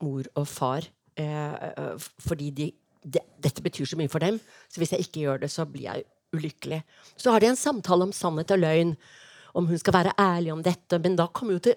mor 0.04 0.28
og 0.36 0.48
far 0.50 0.90
eh, 1.20 1.68
eh, 1.72 2.08
Fordi 2.28 2.50
de, 2.52 2.72
de, 3.04 3.24
dette 3.42 3.64
betyr 3.64 3.90
så 3.90 4.00
mye 4.00 4.12
for 4.12 4.24
dem. 4.24 4.40
Så 4.70 4.82
hvis 4.82 4.94
jeg 4.96 5.08
ikke 5.08 5.26
gjør 5.26 5.44
det, 5.44 5.52
så 5.52 5.66
blir 5.66 5.90
jeg 5.90 6.06
ulykkelig. 6.36 6.82
Så 7.18 7.34
har 7.34 7.44
de 7.44 7.52
en 7.52 7.60
samtale 7.60 8.08
om 8.08 8.14
sannhet 8.16 8.54
og 8.56 8.62
løgn. 8.62 8.96
Om 9.52 9.66
hun 9.68 9.80
skal 9.82 9.98
være 9.98 10.14
ærlig 10.16 10.54
om 10.54 10.62
dette. 10.64 11.00
Men 11.04 11.18
da 11.20 11.28
kommer 11.28 11.58
jo 11.58 11.64
til 11.66 11.76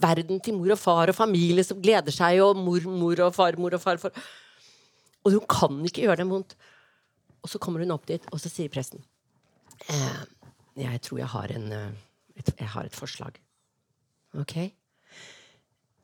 verden 0.00 0.40
til 0.40 0.56
mor 0.56 0.72
og 0.72 0.80
far 0.80 1.12
og 1.12 1.18
familie 1.18 1.64
som 1.66 1.80
gleder 1.82 2.14
seg, 2.14 2.40
og 2.40 2.56
mor, 2.56 2.86
mor 2.88 3.20
og 3.26 3.34
far, 3.36 3.58
mor 3.60 3.76
og 3.76 3.82
farfar. 3.82 4.16
Og 5.22 5.36
hun 5.36 5.44
kan 5.50 5.82
ikke 5.86 6.06
gjøre 6.06 6.22
dem 6.22 6.32
vondt. 6.32 6.56
Og 7.42 7.50
så 7.50 7.60
kommer 7.60 7.82
hun 7.82 7.92
opp 7.94 8.06
dit, 8.08 8.24
og 8.30 8.40
så 8.40 8.50
sier 8.50 8.70
presten 8.70 9.02
eh, 9.90 10.20
Jeg 10.78 11.00
tror 11.02 11.18
jeg 11.18 11.30
har, 11.32 11.54
en, 11.56 11.72
eh, 11.74 12.38
et, 12.38 12.52
jeg 12.60 12.70
har 12.74 12.86
et 12.86 12.96
forslag. 12.96 13.38
Ok? 14.38 14.56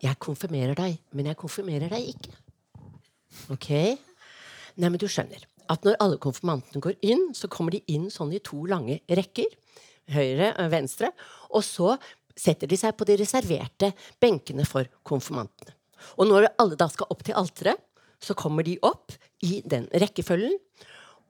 Jeg 0.02 0.18
konfirmerer 0.22 0.76
deg, 0.78 0.98
men 1.14 1.31
jeg 1.31 1.38
konfirmerer 1.38 1.90
deg 1.90 2.11
ikke. 2.12 2.35
Ok? 3.53 3.71
Nei, 4.79 4.88
men 4.88 4.99
du 5.01 5.09
skjønner. 5.11 5.45
at 5.69 5.85
når 5.85 5.99
alle 6.01 6.17
konfirmantene 6.17 6.81
går 6.81 6.95
inn, 7.05 7.27
så 7.37 7.45
kommer 7.53 7.75
de 7.75 7.83
inn 7.93 8.07
sånn 8.09 8.31
i 8.33 8.41
to 8.41 8.62
lange 8.64 9.03
rekker. 9.05 9.51
Høyre 10.09 10.55
og 10.62 10.71
venstre. 10.73 11.11
Og 11.53 11.61
så 11.61 11.99
setter 12.38 12.71
de 12.71 12.79
seg 12.81 12.95
på 12.97 13.05
de 13.05 13.19
reserverte 13.21 13.91
benkene 14.23 14.64
for 14.64 14.88
konfirmantene. 15.05 15.75
Og 16.17 16.31
når 16.31 16.49
alle 16.57 16.79
da 16.79 16.88
skal 16.88 17.11
opp 17.12 17.21
til 17.27 17.37
alteret, 17.37 17.77
så 18.17 18.33
kommer 18.33 18.64
de 18.64 18.79
opp 18.81 19.12
i 19.45 19.61
den 19.61 19.91
rekkefølgen. 19.93 20.57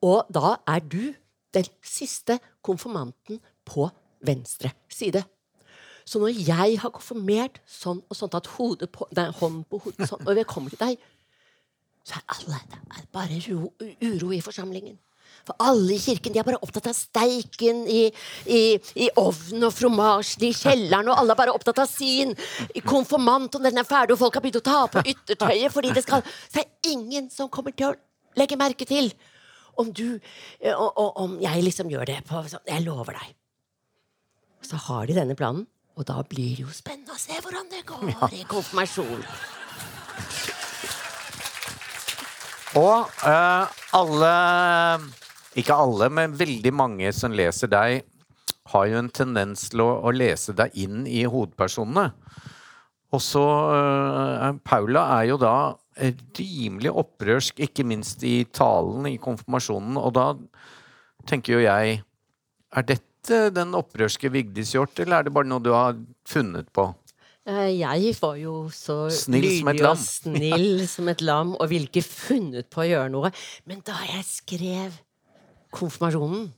Og 0.06 0.30
da 0.30 0.54
er 0.70 0.86
du 0.86 1.10
den 1.56 1.66
siste 1.82 2.38
konfirmanten 2.62 3.42
på 3.66 3.88
venstre 4.24 4.70
side. 4.92 5.24
Så 6.08 6.20
når 6.22 6.38
jeg 6.38 6.78
har 6.80 6.94
konfirmert 6.94 7.58
sånn 7.68 8.00
og 8.06 8.16
sånn, 8.16 8.30
tatt 8.32 8.48
hodet 8.54 8.88
på, 8.94 9.04
nei, 9.16 9.26
hånden 9.40 9.64
på 9.68 9.82
hodet 9.84 10.08
sånn, 10.08 10.22
og 10.24 10.38
jeg 10.38 10.48
kommer 10.48 10.72
til 10.72 10.80
deg, 10.80 11.08
så 12.08 12.16
er 12.16 12.38
alle 12.38 12.62
det 12.70 12.80
er 12.96 13.06
bare 13.12 13.42
ro, 13.48 13.68
uro 14.00 14.32
i 14.32 14.40
forsamlingen. 14.44 14.96
For 15.48 15.56
alle 15.64 15.94
i 15.94 16.00
kirken 16.00 16.34
de 16.34 16.40
er 16.40 16.46
bare 16.46 16.60
opptatt 16.64 16.90
av 16.90 16.96
steiken 16.96 17.84
i, 17.88 18.02
i, 18.52 18.60
i 19.00 19.08
ovnen 19.20 19.68
og 19.68 19.72
fromasjen 19.72 20.44
i 20.48 20.52
kjelleren, 20.56 21.08
og 21.08 21.20
alle 21.20 21.34
er 21.34 21.40
bare 21.40 21.54
opptatt 21.56 21.80
av 21.84 21.88
sin 21.88 22.34
konfirmant, 22.88 23.56
om 23.56 23.64
den 23.64 23.80
er 23.80 23.88
ferdig, 23.88 24.16
og 24.16 24.22
folk 24.24 24.36
har 24.36 24.44
begynt 24.44 24.60
å 24.60 24.66
ta 24.66 24.82
på 24.92 25.04
yttertøyet 25.14 25.74
fordi 25.74 25.94
det 25.96 26.04
skal 26.04 26.24
Så 26.26 26.60
er 26.60 26.68
det 26.68 26.92
ingen 26.92 27.30
som 27.32 27.50
kommer 27.52 27.76
til 27.76 27.92
å 27.92 27.98
legge 28.38 28.60
merke 28.60 28.88
til 28.88 29.12
om 29.78 29.92
du 29.94 30.18
Og 30.74 31.20
Om 31.22 31.36
jeg 31.40 31.62
liksom 31.62 31.90
gjør 31.90 32.08
det 32.10 32.18
på 32.26 32.40
Jeg 32.66 32.82
lover 32.82 33.14
deg. 33.14 33.34
Så 34.66 34.76
har 34.88 35.06
de 35.06 35.14
denne 35.14 35.36
planen, 35.38 35.68
og 35.96 36.06
da 36.08 36.18
blir 36.26 36.56
det 36.56 36.66
jo 36.66 36.74
spennende 36.74 37.14
å 37.14 37.20
se 37.20 37.38
hvordan 37.38 37.70
det 37.70 37.86
går 37.86 38.34
i 38.34 38.42
konfirmasjonen. 38.50 40.57
Og 42.78 43.10
uh, 43.26 43.64
alle 43.96 44.32
Ikke 45.58 45.74
alle, 45.74 46.10
men 46.12 46.36
veldig 46.38 46.72
mange 46.76 47.10
som 47.16 47.34
leser 47.34 47.70
deg, 47.72 48.04
har 48.68 48.86
jo 48.86 49.00
en 49.00 49.10
tendens 49.10 49.70
til 49.72 49.82
å, 49.82 49.88
å 50.04 50.12
lese 50.12 50.52
deg 50.54 50.74
inn 50.78 51.06
i 51.08 51.24
hovedpersonene. 51.24 52.10
Og 53.16 53.22
så 53.24 53.42
uh, 53.42 54.50
Paula 54.62 55.06
er 55.16 55.30
jo 55.30 55.38
da 55.40 55.54
rimelig 55.98 56.92
opprørsk, 56.92 57.62
ikke 57.64 57.86
minst 57.88 58.22
i 58.22 58.44
talen 58.54 59.08
i 59.10 59.16
konfirmasjonen. 59.22 59.96
Og 59.98 60.12
da 60.14 60.28
tenker 61.26 61.56
jo 61.56 61.64
jeg 61.64 62.02
Er 62.68 62.84
dette 62.84 63.48
den 63.56 63.72
opprørske 63.72 64.28
Vigdis 64.28 64.74
Hjorth, 64.74 65.00
eller 65.00 65.18
er 65.18 65.24
det 65.24 65.32
bare 65.32 65.48
noe 65.48 65.64
du 65.64 65.70
har 65.72 65.96
funnet 66.28 66.68
på? 66.76 66.90
Eh, 67.48 67.78
jeg 67.80 68.12
var 68.20 68.36
jo 68.36 68.54
så 68.68 69.06
lydig 69.32 69.80
og 69.88 69.96
snill 70.02 70.82
som 70.94 71.08
et 71.08 71.22
lam 71.24 71.54
og 71.56 71.70
ville 71.70 71.88
ikke 71.88 72.04
funnet 72.04 72.68
på 72.68 72.82
å 72.84 72.88
gjøre 72.88 73.12
noe. 73.14 73.30
Men 73.64 73.80
da 73.86 73.96
jeg 74.04 74.24
skrev 74.28 74.98
konfirmasjonen 75.72 76.48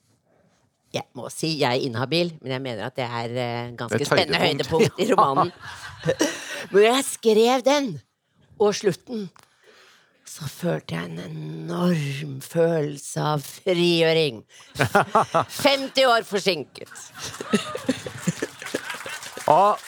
Jeg 0.90 1.07
må 1.14 1.29
si 1.31 1.53
jeg 1.61 1.79
er 1.79 1.85
inhabil, 1.87 2.33
men 2.42 2.57
jeg 2.57 2.62
mener 2.64 2.88
at 2.88 2.96
det 2.98 3.05
er 3.07 3.35
uh, 3.37 3.76
ganske 3.79 4.09
spennende 4.09 4.40
høydepunkt 4.42 4.98
i 4.98 5.07
romanen. 5.12 5.53
Men 6.72 6.83
jeg 6.83 7.05
skrev 7.07 7.62
den, 7.62 7.87
og 8.59 8.74
slutten, 8.74 9.29
så 10.26 10.48
følte 10.50 10.96
jeg 10.96 11.12
en 11.12 11.20
enorm 11.22 12.35
følelse 12.42 13.22
av 13.22 13.46
frigjøring. 13.46 14.42
50 14.83 16.11
år 16.11 16.26
forsinket. 16.26 16.90
og 19.46 19.79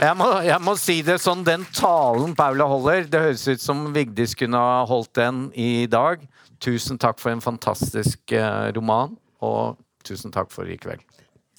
jeg 0.00 0.16
må, 0.16 0.28
jeg 0.46 0.64
må, 0.64 0.74
si 0.80 1.00
det 1.04 1.18
sånn, 1.20 1.42
den 1.44 1.66
talen 1.76 2.32
Paula 2.38 2.66
holder, 2.70 3.04
det 3.10 3.20
høres 3.20 3.44
ut 3.50 3.62
som 3.62 3.82
Vigdis 3.94 4.32
kunne 4.38 4.60
ha 4.60 4.82
holdt 4.88 5.12
den 5.18 5.42
i 5.52 5.86
dag. 5.90 6.22
Tusen 6.60 7.00
takk 7.00 7.20
for 7.20 7.32
en 7.34 7.42
fantastisk 7.44 8.32
eh, 8.36 8.70
roman, 8.76 9.16
og 9.44 9.76
tusen 10.04 10.32
takk 10.32 10.52
for 10.52 10.68
i 10.68 10.78
kveld. 10.80 11.04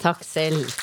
Takk 0.01 0.23
selv. 0.25 0.73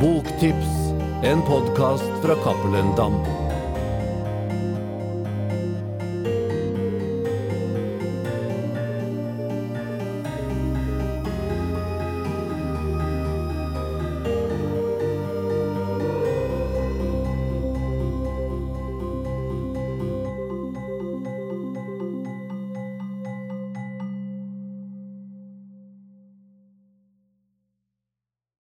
Boktips, 0.00 0.74
en 1.28 1.44
podkast 1.46 2.10
fra 2.24 2.38
Cappelen 2.42 2.90
Dam. 2.98 3.20